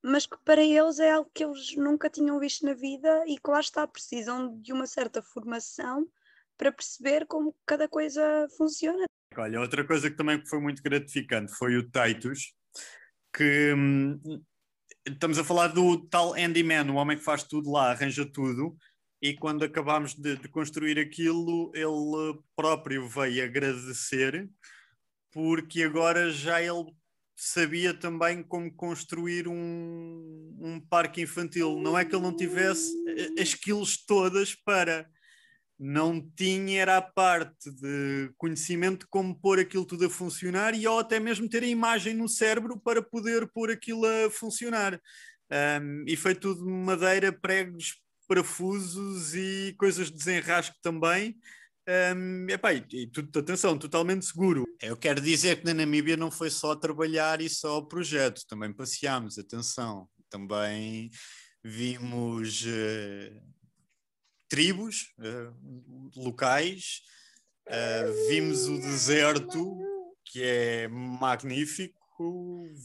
mas 0.04 0.26
que 0.26 0.38
para 0.46 0.64
eles 0.64 1.00
é 1.00 1.12
algo 1.12 1.30
que 1.34 1.44
eles 1.44 1.76
nunca 1.76 2.10
tinham 2.10 2.40
visto 2.40 2.66
na 2.66 2.74
vida 2.74 3.24
e 3.28 3.38
que 3.38 3.50
lá 3.50 3.60
está, 3.60 3.88
precisam 3.88 4.60
de 4.62 4.72
uma 4.72 4.86
certa 4.86 5.22
formação 5.22 6.08
para 6.58 6.72
perceber 6.72 7.26
como 7.26 7.56
cada 7.66 7.88
coisa 7.88 8.48
funciona. 8.58 9.06
Olha, 9.36 9.60
outra 9.60 9.86
coisa 9.86 10.10
que 10.10 10.16
também 10.16 10.46
foi 10.46 10.60
muito 10.60 10.82
gratificante 10.82 11.52
foi 11.54 11.76
o 11.76 11.90
Titus, 11.90 12.54
que 13.34 13.74
hum, 13.74 14.20
estamos 15.06 15.38
a 15.38 15.44
falar 15.44 15.68
do 15.70 16.08
tal 16.08 16.32
handyman, 16.34 16.90
o 16.90 16.96
homem 16.96 17.18
que 17.18 17.24
faz 17.24 17.44
tudo 17.44 17.72
lá, 17.72 17.92
arranja 17.92 18.26
tudo, 18.26 18.78
e 19.26 19.34
quando 19.34 19.66
acabámos 19.66 20.14
de, 20.14 20.36
de, 20.36 20.48
construir 20.48 21.00
aquilo, 21.00 21.72
ele 21.74 22.40
próprio 22.56 23.10
veio 23.10 23.44
agradecer, 23.44 24.48
porque 25.32 25.82
agora 25.82 26.32
já 26.32 26.62
ele 26.62 26.94
sabia 27.36 27.92
também 27.92 28.44
como 28.44 28.72
construir 28.72 29.48
um, 29.48 30.56
um 30.62 30.80
parque 30.80 31.24
infantil. 31.24 31.80
Não 31.82 31.98
é 31.98 32.06
que 32.06 32.16
ele 32.16 32.22
não 32.22 32.36
tivesse 32.36 32.94
as 33.40 33.50
skills 33.50 34.06
todas 34.06 34.54
para. 34.54 35.10
Não 35.78 36.22
tinha 36.38 36.84
era 36.84 36.98
a 36.98 37.02
parte 37.02 37.72
de 37.72 38.32
conhecimento 38.38 39.06
de 39.06 39.10
como 39.10 39.34
pôr 39.34 39.60
aquilo 39.60 39.86
tudo 39.86 40.06
a 40.06 40.10
funcionar 40.10 40.76
e 40.76 40.86
ou 40.86 41.00
até 41.00 41.20
mesmo 41.20 41.50
ter 41.50 41.64
a 41.64 41.68
imagem 41.68 42.14
no 42.14 42.30
cérebro 42.30 42.80
para 42.80 43.02
poder 43.02 43.48
pôr 43.48 43.72
aquilo 43.72 44.06
a 44.06 44.30
funcionar. 44.30 45.02
Um, 45.82 46.06
e 46.08 46.16
foi 46.16 46.36
tudo 46.36 46.64
madeira, 46.70 47.34
pregos, 47.34 48.05
parafusos 48.28 49.34
e 49.34 49.76
coisas 49.78 50.08
de 50.08 50.18
desenrasque 50.18 50.78
também. 50.82 51.38
Um, 51.88 52.50
epá, 52.50 52.74
e, 52.74 53.08
tudo, 53.08 53.40
atenção, 53.40 53.78
totalmente 53.78 54.26
seguro. 54.26 54.66
Eu 54.82 54.98
quero 54.98 55.22
dizer 55.22 55.58
que 55.58 55.66
na 55.66 55.74
Namíbia 55.74 56.18
não 56.18 56.32
foi 56.32 56.50
só 56.50 56.76
trabalhar 56.76 57.42
e 57.42 57.50
só 57.50 57.78
o 57.78 57.86
projeto, 57.86 58.42
também 58.48 58.74
passeámos, 58.74 59.38
atenção, 59.38 60.10
também 60.30 61.12
vimos 61.64 62.64
uh, 62.66 63.42
tribos 64.50 65.14
uh, 65.20 66.12
locais, 66.16 67.02
uh, 67.68 68.30
vimos 68.30 68.68
o 68.68 68.80
deserto, 68.80 69.78
que 70.26 70.42
é 70.42 70.88
magnífico, 70.88 72.00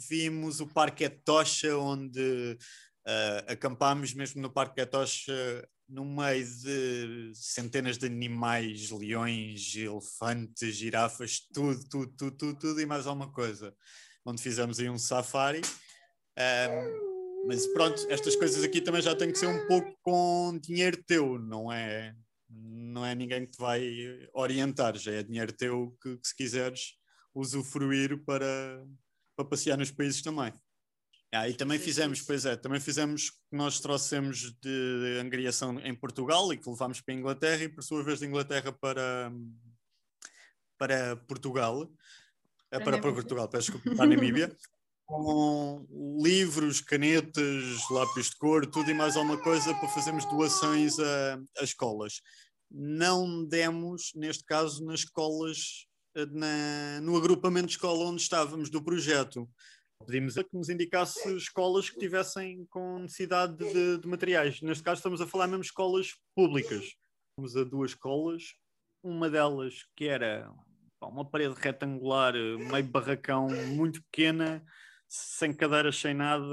vimos 0.09 0.61
o 0.61 0.66
Parque 0.66 1.05
Etocha, 1.05 1.76
onde 1.76 2.59
Uh, 3.07 3.53
acampámos 3.53 4.13
mesmo 4.13 4.43
no 4.43 4.51
Parque 4.51 4.81
Etocha 4.81 5.67
no 5.89 6.05
meio 6.05 6.45
de 6.45 7.33
centenas 7.35 7.99
de 7.99 8.07
animais, 8.07 8.91
leões, 8.91 9.75
elefantes, 9.75 10.77
girafas, 10.77 11.41
tudo, 11.53 11.89
tudo, 11.89 12.13
tudo, 12.17 12.37
tudo, 12.37 12.59
tudo 12.59 12.81
e 12.81 12.87
mais 12.87 13.07
alguma 13.07 13.33
coisa. 13.33 13.75
Onde 14.25 14.41
fizemos 14.41 14.79
aí 14.79 14.89
um 14.89 14.99
safari. 14.99 15.63
Mas 17.47 17.67
pronto, 17.69 18.07
estas 18.09 18.37
coisas 18.37 18.63
aqui 18.63 18.81
também 18.81 19.03
já 19.03 19.17
têm 19.17 19.33
que 19.33 19.39
ser 19.39 19.47
um 19.47 19.67
pouco 19.67 19.97
com 20.03 20.59
dinheiro 20.63 21.03
teu, 21.05 21.39
não 21.39 21.73
é? 21.73 22.15
Não 22.49 23.05
é 23.05 23.15
ninguém 23.15 23.47
que 23.47 23.53
te 23.53 23.59
vai 23.59 23.83
orientar, 24.33 24.97
já 24.97 25.13
é 25.13 25.23
dinheiro 25.23 25.53
teu 25.53 25.97
que, 26.03 26.17
que 26.19 26.29
se 26.29 26.37
quiseres 26.37 26.95
usufruir 27.35 28.23
para, 28.25 28.85
para 29.37 29.45
passear 29.45 29.79
nos 29.79 29.91
países 29.91 30.23
também. 30.23 30.53
Ah, 31.33 31.49
e 31.49 31.55
também 31.55 31.79
fizemos, 31.79 32.21
pois 32.23 32.45
é, 32.45 32.57
também 32.57 32.81
fizemos, 32.81 33.33
nós 33.53 33.79
trouxemos 33.79 34.53
de 34.61 35.19
angriação 35.21 35.79
em 35.79 35.95
Portugal 35.95 36.53
e 36.53 36.57
que 36.57 36.69
levámos 36.69 37.01
para 37.01 37.14
a 37.14 37.16
Inglaterra 37.16 37.62
e 37.62 37.69
por 37.69 37.85
sua 37.85 38.03
vez 38.03 38.19
de 38.19 38.27
Inglaterra 38.27 38.73
para, 38.73 39.33
para 40.77 41.16
Portugal, 41.29 41.88
para, 42.69 42.85
para, 42.85 43.01
para 43.01 43.12
Portugal, 43.12 43.49
peço 43.49 43.71
desculpa, 43.71 43.95
para 43.95 44.07
a 44.07 44.09
Namíbia, 44.09 44.57
com 45.07 45.87
livros, 46.21 46.81
canetas, 46.81 47.88
lápis 47.90 48.31
de 48.31 48.37
cor, 48.37 48.66
tudo 48.66 48.90
e 48.90 48.95
mais 48.95 49.16
alguma 49.16 49.38
coisa 49.38 49.73
para 49.75 49.88
fazermos 49.88 50.25
doações 50.25 50.99
a, 50.99 51.40
a 51.59 51.62
escolas. 51.62 52.23
Não 52.69 53.45
demos, 53.45 54.12
neste 54.16 54.45
caso, 54.45 54.85
nas 54.85 55.01
escolas, 55.01 55.87
na, 56.33 57.01
no 57.03 57.16
agrupamento 57.16 57.69
de 57.69 57.75
escola 57.75 58.05
onde 58.07 58.21
estávamos 58.21 58.69
do 58.69 58.83
projeto 58.83 59.49
Pedimos 60.07 60.37
a 60.39 60.45
que 60.45 60.57
nos 60.57 60.69
indicasse 60.69 61.37
escolas 61.37 61.91
que 61.91 61.99
tivessem 61.99 62.67
com 62.71 63.01
necessidade 63.01 63.57
de, 63.57 63.99
de 63.99 64.09
materiais. 64.09 64.61
Neste 64.63 64.83
caso, 64.83 64.99
estamos 64.99 65.21
a 65.21 65.27
falar 65.27 65.47
mesmo 65.47 65.63
de 65.63 65.67
escolas 65.69 66.15
públicas. 66.35 66.97
Fomos 67.37 67.57
a 67.57 67.65
duas 67.65 67.93
escolas, 67.93 68.55
uma 69.03 69.29
delas 69.29 69.87
que 69.97 70.07
era 70.07 70.51
uma 71.03 71.25
parede 71.25 71.55
retangular, 71.57 72.35
meio 72.35 72.85
barracão, 72.85 73.49
muito 73.69 74.03
pequena, 74.05 74.65
sem 75.09 75.53
cadeiras, 75.53 75.97
sem 75.97 76.15
nada, 76.15 76.47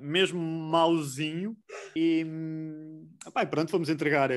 mesmo 0.00 0.40
mauzinho. 0.40 1.56
E 1.94 2.24
opa, 3.26 3.46
pronto, 3.46 3.70
fomos 3.70 3.88
entregar, 3.88 4.30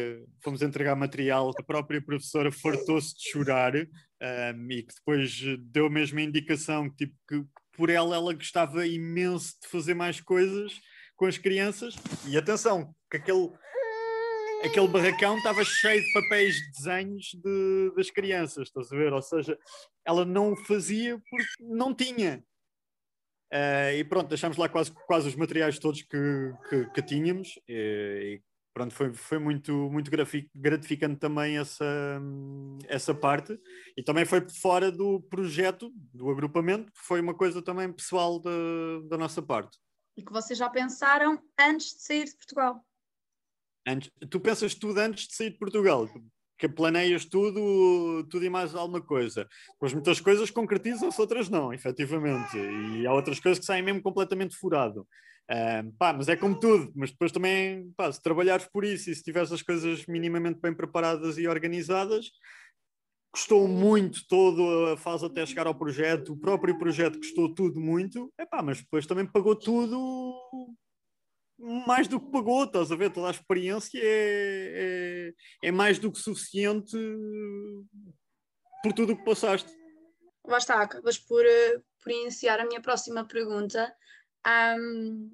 fomos 0.44 0.62
entregar 0.62 0.96
material. 0.96 1.52
A 1.58 1.64
própria 1.64 2.02
professora 2.02 2.52
fartou-se 2.52 3.16
de 3.16 3.30
chorar 3.32 3.74
um, 4.22 4.72
e 4.72 4.84
que 4.84 4.94
depois 4.96 5.42
deu 5.72 5.86
a 5.86 5.90
mesma 5.90 6.22
indicação 6.22 6.90
tipo, 6.90 7.16
que, 7.28 7.44
por 7.74 7.90
ela 7.90 8.16
ela 8.16 8.34
gostava 8.34 8.86
imenso 8.86 9.56
de 9.62 9.68
fazer 9.68 9.94
mais 9.94 10.20
coisas 10.20 10.80
com 11.16 11.26
as 11.26 11.38
crianças. 11.38 11.96
E 12.28 12.38
atenção, 12.38 12.94
que 13.10 13.18
aquele, 13.18 13.50
aquele 14.64 14.88
barracão 14.88 15.38
estava 15.38 15.64
cheio 15.64 16.02
de 16.02 16.14
papéis 16.14 16.56
de 16.56 16.72
desenhos 16.72 17.26
de, 17.34 17.94
das 17.96 18.10
crianças, 18.10 18.68
estás 18.68 18.92
a 18.92 18.96
ver? 18.96 19.14
Ou 19.14 19.22
seja, 19.22 19.58
ela 20.06 20.26
não 20.26 20.56
fazia 20.56 21.22
porque 21.30 21.48
não 21.62 21.94
tinha. 21.94 22.44
Uh, 23.52 23.98
e 23.98 24.04
pronto, 24.04 24.28
deixámos 24.28 24.58
lá 24.58 24.70
quase, 24.70 24.92
quase 25.08 25.28
os 25.28 25.36
materiais 25.36 25.80
todos 25.80 26.04
que, 26.04 26.54
que, 26.70 26.86
que 26.92 27.02
tínhamos. 27.02 27.60
E, 27.68 28.42
pronto, 28.80 28.94
foi, 28.94 29.14
foi 29.14 29.40
muito, 29.40 29.74
muito 29.92 30.10
gratificante 30.56 31.20
também 31.20 31.58
essa, 31.58 31.86
essa 32.88 33.14
parte. 33.14 33.60
E 33.98 34.02
também 34.02 34.26
foi 34.26 34.48
fora 34.50 34.90
do 34.90 35.22
projeto, 35.24 35.92
do 36.14 36.30
agrupamento, 36.30 36.90
foi 36.96 37.20
uma 37.20 37.34
coisa 37.34 37.62
também 37.62 37.92
pessoal 37.92 38.40
da, 38.40 38.52
da 39.10 39.18
nossa 39.18 39.42
parte. 39.42 39.78
E 40.16 40.24
que 40.24 40.32
vocês 40.32 40.58
já 40.58 40.70
pensaram 40.70 41.38
antes 41.60 41.88
de 41.88 42.04
sair 42.04 42.26
de 42.26 42.38
Portugal? 42.38 42.82
Antes, 43.86 44.12
tu 44.30 44.40
pensas 44.40 44.74
tudo 44.74 44.98
antes 45.00 45.28
de 45.28 45.36
sair 45.36 45.50
de 45.50 45.58
Portugal, 45.58 46.08
que 46.58 46.70
planeias 46.70 47.26
tudo, 47.26 48.26
tudo 48.30 48.46
e 48.46 48.50
mais 48.50 48.76
alguma 48.76 49.02
coisa. 49.02 49.46
Pois 49.78 49.94
muitas 49.94 50.22
coisas 50.22 50.50
concretizam-se, 50.50 51.20
outras 51.20 51.50
não, 51.50 51.74
efetivamente. 51.74 52.58
E 52.58 53.06
há 53.06 53.14
outras 53.14 53.42
coisas 53.42 53.60
que 53.60 53.66
saem 53.66 53.84
mesmo 53.84 54.02
completamente 54.02 54.56
furado. 54.56 55.06
Uh, 55.52 55.92
pá, 55.98 56.14
mas 56.14 56.28
é 56.28 56.36
como 56.36 56.60
tudo, 56.60 56.92
mas 56.96 57.10
depois 57.10 57.32
também, 57.32 57.92
pá, 57.98 58.12
se 58.12 58.22
trabalhares 58.22 58.68
por 58.68 58.86
isso 58.86 59.10
e 59.10 59.16
se 59.16 59.24
tiveres 59.24 59.52
as 59.52 59.64
coisas 59.64 60.06
minimamente 60.06 60.60
bem 60.62 60.74
preparadas 60.74 61.40
e 61.40 61.48
organizadas, 61.48 62.30
custou 63.32 63.68
muito 63.68 64.28
toda 64.28 64.94
a 64.94 64.98
fase 64.98 65.26
até 65.26 65.44
chegar 65.46 65.66
ao 65.66 65.74
projeto, 65.74 66.34
o 66.34 66.38
próprio 66.38 66.78
projeto 66.78 67.18
custou 67.18 67.54
tudo 67.54 67.80
muito, 67.80 68.32
é 68.38 68.46
pá, 68.46 68.62
mas 68.62 68.80
depois 68.80 69.08
também 69.08 69.26
pagou 69.26 69.56
tudo 69.56 70.76
mais 71.60 72.08
do 72.08 72.20
que 72.20 72.32
pagou, 72.32 72.64
estás 72.64 72.92
a 72.92 72.96
ver? 72.96 73.12
Toda 73.12 73.28
a 73.28 73.32
experiência 73.32 74.00
é, 74.02 75.34
é, 75.64 75.68
é 75.68 75.72
mais 75.72 76.00
do 76.00 76.12
que 76.12 76.20
suficiente 76.20 76.98
por 78.82 78.94
tudo 78.94 79.14
o 79.14 79.18
que 79.18 79.26
passaste. 79.26 79.70
Está, 80.48 80.82
acabas 80.82 81.20
por, 81.20 81.46
eh, 81.46 81.82
por 82.02 82.12
iniciar 82.12 82.60
a 82.60 82.66
minha 82.66 82.82
próxima 82.82 83.26
pergunta. 83.26 83.94
Um, 84.48 85.30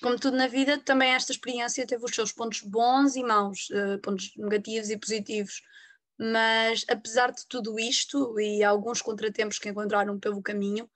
como 0.00 0.18
tudo 0.18 0.36
na 0.36 0.46
vida, 0.46 0.78
também 0.78 1.12
esta 1.12 1.32
experiência 1.32 1.86
teve 1.86 2.04
os 2.04 2.14
seus 2.14 2.32
pontos 2.32 2.60
bons 2.62 3.16
e 3.16 3.22
maus, 3.22 3.68
uh, 3.70 3.98
pontos 4.00 4.32
negativos 4.36 4.90
e 4.90 4.98
positivos. 4.98 5.62
Mas 6.18 6.84
apesar 6.88 7.32
de 7.32 7.46
tudo 7.46 7.78
isto 7.78 8.38
e 8.38 8.62
alguns 8.62 9.00
contratempos 9.00 9.58
que 9.58 9.68
encontraram 9.68 10.18
pelo 10.18 10.42
caminho, 10.42 10.90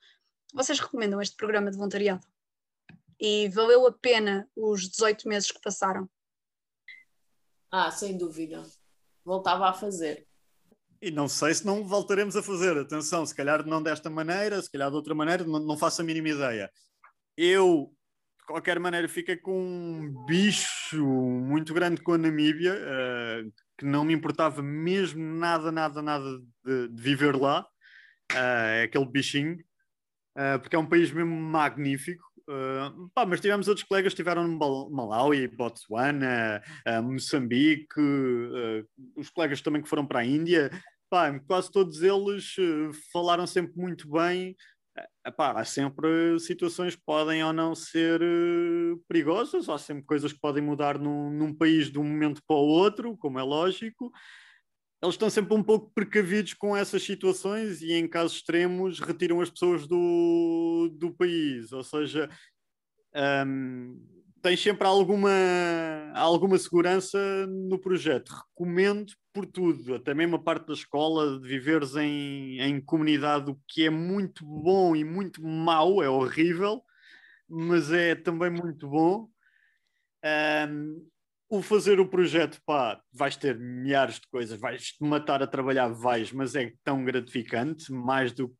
vocês 0.52 0.78
recomendam 0.78 1.20
este 1.20 1.36
programa 1.36 1.70
de 1.70 1.76
voluntariado? 1.76 2.26
E 3.18 3.48
valeu 3.48 3.86
a 3.86 3.92
pena 3.92 4.48
os 4.54 4.88
18 4.88 5.28
meses 5.28 5.50
que 5.50 5.60
passaram? 5.60 6.08
Ah, 7.70 7.90
sem 7.90 8.16
dúvida. 8.16 8.62
Voltava 9.24 9.68
a 9.68 9.72
fazer. 9.72 10.26
E 11.00 11.10
não 11.10 11.28
sei 11.28 11.54
se 11.54 11.64
não 11.64 11.86
voltaremos 11.86 12.36
a 12.36 12.42
fazer. 12.42 12.76
Atenção, 12.76 13.24
se 13.24 13.34
calhar 13.34 13.66
não 13.66 13.82
desta 13.82 14.10
maneira, 14.10 14.60
se 14.60 14.70
calhar 14.70 14.90
de 14.90 14.96
outra 14.96 15.14
maneira, 15.14 15.44
não, 15.44 15.58
não 15.58 15.76
faço 15.76 16.02
a 16.02 16.04
mínima 16.04 16.28
ideia. 16.28 16.70
Eu 17.36 17.93
de 18.44 18.46
qualquer 18.46 18.78
maneira, 18.78 19.08
fica 19.08 19.34
com 19.38 19.58
um 19.58 20.26
bicho 20.26 21.02
muito 21.02 21.72
grande 21.72 22.02
com 22.02 22.12
a 22.12 22.18
Namíbia, 22.18 22.74
uh, 22.74 23.52
que 23.78 23.86
não 23.86 24.04
me 24.04 24.12
importava 24.12 24.62
mesmo 24.62 25.22
nada, 25.22 25.72
nada, 25.72 26.02
nada 26.02 26.38
de, 26.62 26.88
de 26.88 27.02
viver 27.02 27.34
lá. 27.34 27.66
Uh, 28.30 28.36
é 28.36 28.82
aquele 28.82 29.06
bichinho, 29.06 29.56
uh, 30.36 30.60
porque 30.60 30.76
é 30.76 30.78
um 30.78 30.86
país 30.86 31.10
mesmo 31.10 31.34
magnífico. 31.34 32.22
Pá, 33.14 33.24
mas 33.24 33.40
tivemos 33.40 33.68
outros 33.68 33.86
colegas 33.88 34.12
que 34.12 34.20
estiveram 34.20 34.46
no 34.46 34.90
Malawi, 34.90 35.48
Botsuana, 35.48 36.60
Moçambique, 37.02 37.98
os 39.16 39.30
colegas 39.30 39.62
também 39.62 39.80
que 39.80 39.88
foram 39.88 40.06
para 40.06 40.18
a 40.18 40.26
Índia. 40.26 40.70
Pá, 41.08 41.40
quase 41.46 41.72
todos 41.72 42.02
eles 42.02 42.54
falaram 43.10 43.46
sempre 43.46 43.72
muito 43.78 44.10
bem 44.10 44.54
Epá, 45.26 45.52
há 45.52 45.64
sempre 45.64 46.38
situações 46.38 46.94
que 46.94 47.02
podem 47.04 47.42
ou 47.42 47.52
não 47.52 47.74
ser 47.74 48.22
uh, 48.22 49.02
perigosas, 49.08 49.68
há 49.68 49.76
sempre 49.76 50.04
coisas 50.04 50.32
que 50.32 50.38
podem 50.38 50.62
mudar 50.62 50.98
num, 50.98 51.30
num, 51.30 51.52
país 51.52 51.90
de 51.90 51.98
um 51.98 52.04
momento 52.04 52.40
para 52.46 52.56
o 52.56 52.68
outro, 52.68 53.16
como 53.16 53.38
é 53.38 53.42
lógico. 53.42 54.12
Eles 55.02 55.14
estão 55.14 55.28
sempre 55.28 55.54
um 55.54 55.62
pouco 55.62 55.90
precavidos 55.92 56.54
com 56.54 56.76
essas 56.76 57.02
situações 57.02 57.82
e, 57.82 57.92
em 57.92 58.06
casos 58.06 58.36
extremos, 58.36 59.00
retiram 59.00 59.40
as 59.40 59.50
pessoas 59.50 59.86
do, 59.86 60.88
do 60.94 61.12
país. 61.12 61.72
Ou 61.72 61.82
seja, 61.82 62.30
um, 63.46 64.00
tens 64.40 64.60
sempre 64.60 64.86
alguma, 64.86 65.30
alguma 66.20 66.56
segurança 66.58 67.46
no 67.46 67.78
projeto. 67.78 68.30
Recomendo 68.30 69.12
por 69.32 69.46
tudo, 69.46 69.96
até 69.96 70.14
mesmo 70.14 70.36
a 70.36 70.42
parte 70.42 70.68
da 70.68 70.72
escola, 70.72 71.40
de 71.40 71.48
viveres 71.48 71.96
em, 71.96 72.60
em 72.60 72.80
comunidade, 72.80 73.50
o 73.50 73.60
que 73.66 73.86
é 73.86 73.90
muito 73.90 74.44
bom 74.44 74.94
e 74.94 75.02
muito 75.04 75.44
mau, 75.44 76.02
é 76.02 76.08
horrível, 76.08 76.82
mas 77.48 77.90
é 77.92 78.14
também 78.14 78.50
muito 78.50 78.88
bom. 78.88 79.28
Um, 80.68 81.06
o 81.48 81.60
fazer 81.60 82.00
o 82.00 82.08
projeto, 82.08 82.60
pá, 82.64 83.00
vais 83.12 83.36
ter 83.36 83.58
milhares 83.58 84.20
de 84.20 84.26
coisas, 84.28 84.58
vais 84.58 84.92
te 84.92 85.04
matar 85.04 85.42
a 85.42 85.46
trabalhar, 85.46 85.88
vais, 85.88 86.32
mas 86.32 86.54
é 86.54 86.72
tão 86.82 87.04
gratificante, 87.04 87.92
mais 87.92 88.32
do, 88.32 88.56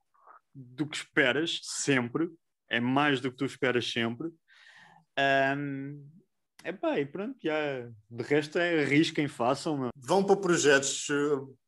do 0.54 0.86
que 0.86 0.96
esperas, 0.96 1.60
sempre. 1.62 2.28
É 2.68 2.80
mais 2.80 3.20
do 3.20 3.30
que 3.30 3.36
tu 3.36 3.44
esperas 3.44 3.90
sempre. 3.90 4.28
Um, 5.56 6.04
Epá, 6.64 6.98
e 6.98 7.04
pronto, 7.04 7.36
já, 7.42 7.86
de 8.10 8.24
resto 8.24 8.58
é 8.58 8.82
arrisquem, 8.82 9.28
façam. 9.28 9.76
Meu. 9.76 9.90
Vão 9.94 10.24
para 10.24 10.36
projetos, 10.36 11.06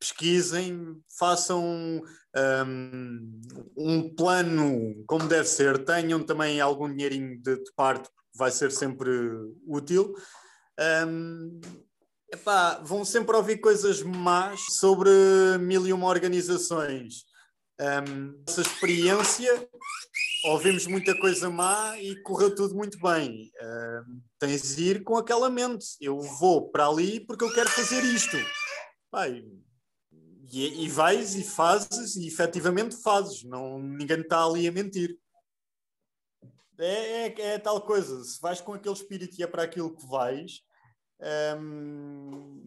pesquisem, 0.01 0.97
façam 1.19 1.63
um, 1.63 3.41
um, 3.77 4.15
plano 4.15 5.05
como 5.07 5.29
deve 5.29 5.47
ser, 5.49 5.85
tenham 5.85 6.25
também 6.25 6.63
algum 6.63 6.89
dinheirinho 6.89 7.39
de, 7.43 7.63
de 7.63 7.73
parte, 7.77 8.09
vai 8.35 8.51
ser 8.51 8.73
sempre 8.73 9.11
útil. 9.67 10.15
Um, 11.07 11.61
epá, 12.33 12.81
vão 12.83 13.05
sempre 13.05 13.37
ouvir 13.37 13.59
coisas 13.59 14.03
más 14.03 14.59
sobre 14.79 15.11
mil 15.61 15.87
e 15.87 15.93
uma 15.93 16.07
organizações. 16.07 17.27
Um, 17.79 18.43
essa 18.49 18.63
experiência 18.63 19.69
ouvimos 20.47 20.87
muita 20.87 21.19
coisa 21.19 21.51
má 21.51 21.99
e 22.01 22.17
correu 22.23 22.55
tudo 22.55 22.75
muito 22.75 22.99
bem. 23.01 23.51
Uh, 23.61 24.23
tens 24.39 24.77
de 24.77 24.85
ir 24.91 25.03
com 25.03 25.17
aquela 25.17 25.51
mente. 25.51 25.97
Eu 26.01 26.21
vou 26.21 26.71
para 26.71 26.87
ali 26.87 27.21
porque 27.21 27.45
eu 27.45 27.53
quero 27.53 27.69
fazer 27.69 28.05
isto. 28.05 28.37
Pai, 29.11 29.45
e, 30.53 30.85
e 30.85 30.89
vais 30.89 31.35
e 31.35 31.43
fazes 31.43 32.17
e 32.17 32.27
efetivamente 32.29 32.97
fazes. 33.03 33.43
Não, 33.45 33.79
ninguém 33.79 34.21
está 34.21 34.45
ali 34.45 34.67
a 34.67 34.73
mentir. 34.73 35.19
É, 36.79 37.27
é, 37.27 37.41
é, 37.41 37.59
tal 37.59 37.81
coisa. 37.81 38.23
Se 38.25 38.41
vais 38.41 38.61
com 38.61 38.73
aquele 38.73 38.95
espírito 38.95 39.39
e 39.39 39.43
é 39.43 39.47
para 39.47 39.63
aquilo 39.63 39.97
que 39.97 40.07
vais, 40.07 40.63
um, 41.59 42.63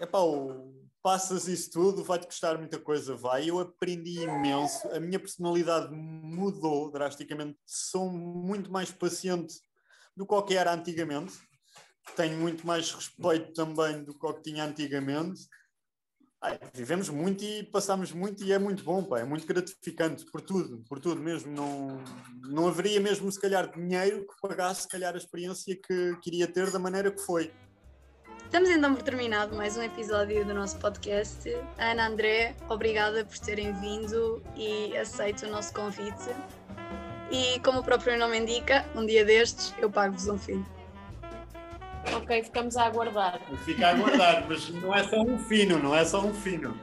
epá, 0.00 0.20
o, 0.20 0.79
passas 1.02 1.48
isso 1.48 1.70
tudo, 1.70 2.04
vai-te 2.04 2.26
custar 2.26 2.58
muita 2.58 2.78
coisa, 2.78 3.14
vai. 3.14 3.48
Eu 3.48 3.58
aprendi 3.58 4.22
imenso, 4.22 4.86
a 4.88 5.00
minha 5.00 5.18
personalidade 5.18 5.92
mudou 5.92 6.90
drasticamente, 6.90 7.58
sou 7.66 8.10
muito 8.10 8.70
mais 8.70 8.90
paciente 8.90 9.54
do 10.16 10.26
que 10.26 10.54
era 10.54 10.72
antigamente, 10.72 11.32
tenho 12.16 12.38
muito 12.38 12.66
mais 12.66 12.90
respeito 12.92 13.52
também 13.52 14.02
do 14.04 14.18
que 14.18 14.42
tinha 14.42 14.64
antigamente. 14.64 15.40
Ai, 16.42 16.58
vivemos 16.72 17.10
muito 17.10 17.44
e 17.44 17.62
passamos 17.62 18.12
muito 18.12 18.42
e 18.42 18.52
é 18.52 18.58
muito 18.58 18.82
bom, 18.82 19.04
pá, 19.04 19.20
é 19.20 19.24
muito 19.24 19.46
gratificante 19.46 20.24
por 20.30 20.40
tudo, 20.40 20.82
por 20.88 20.98
tudo 20.98 21.20
mesmo. 21.20 21.52
Não, 21.52 22.02
não 22.48 22.68
haveria 22.68 22.98
mesmo, 22.98 23.30
se 23.30 23.38
calhar, 23.38 23.70
dinheiro 23.70 24.26
que 24.26 24.40
pagasse, 24.40 24.82
se 24.82 24.88
calhar, 24.88 25.14
a 25.14 25.18
experiência 25.18 25.76
que 25.76 26.16
queria 26.22 26.46
ter 26.46 26.70
da 26.70 26.78
maneira 26.78 27.10
que 27.10 27.20
foi. 27.20 27.52
Estamos 28.50 28.68
então 28.68 28.92
por 28.92 29.04
terminado 29.04 29.54
mais 29.54 29.76
um 29.76 29.82
episódio 29.84 30.44
do 30.44 30.52
nosso 30.52 30.76
podcast. 30.78 31.56
Ana 31.78 32.08
André, 32.08 32.56
obrigada 32.68 33.24
por 33.24 33.38
terem 33.38 33.72
vindo 33.74 34.42
e 34.56 34.96
aceito 34.96 35.46
o 35.46 35.48
nosso 35.48 35.72
convite. 35.72 36.34
E 37.30 37.60
como 37.60 37.78
o 37.78 37.84
próprio 37.84 38.18
nome 38.18 38.40
indica, 38.40 38.84
um 38.96 39.06
dia 39.06 39.24
destes 39.24 39.72
eu 39.78 39.88
pago-vos 39.88 40.26
um 40.26 40.36
fim. 40.36 40.66
Ok, 42.12 42.42
ficamos 42.42 42.76
a 42.76 42.86
aguardar. 42.86 43.40
Fica 43.64 43.86
a 43.86 43.90
aguardar, 43.90 44.44
mas 44.48 44.68
não 44.68 44.92
é 44.92 45.04
só 45.04 45.20
um 45.20 45.38
fino, 45.38 45.78
não 45.78 45.94
é 45.94 46.04
só 46.04 46.20
um 46.20 46.34
fino. 46.34 46.76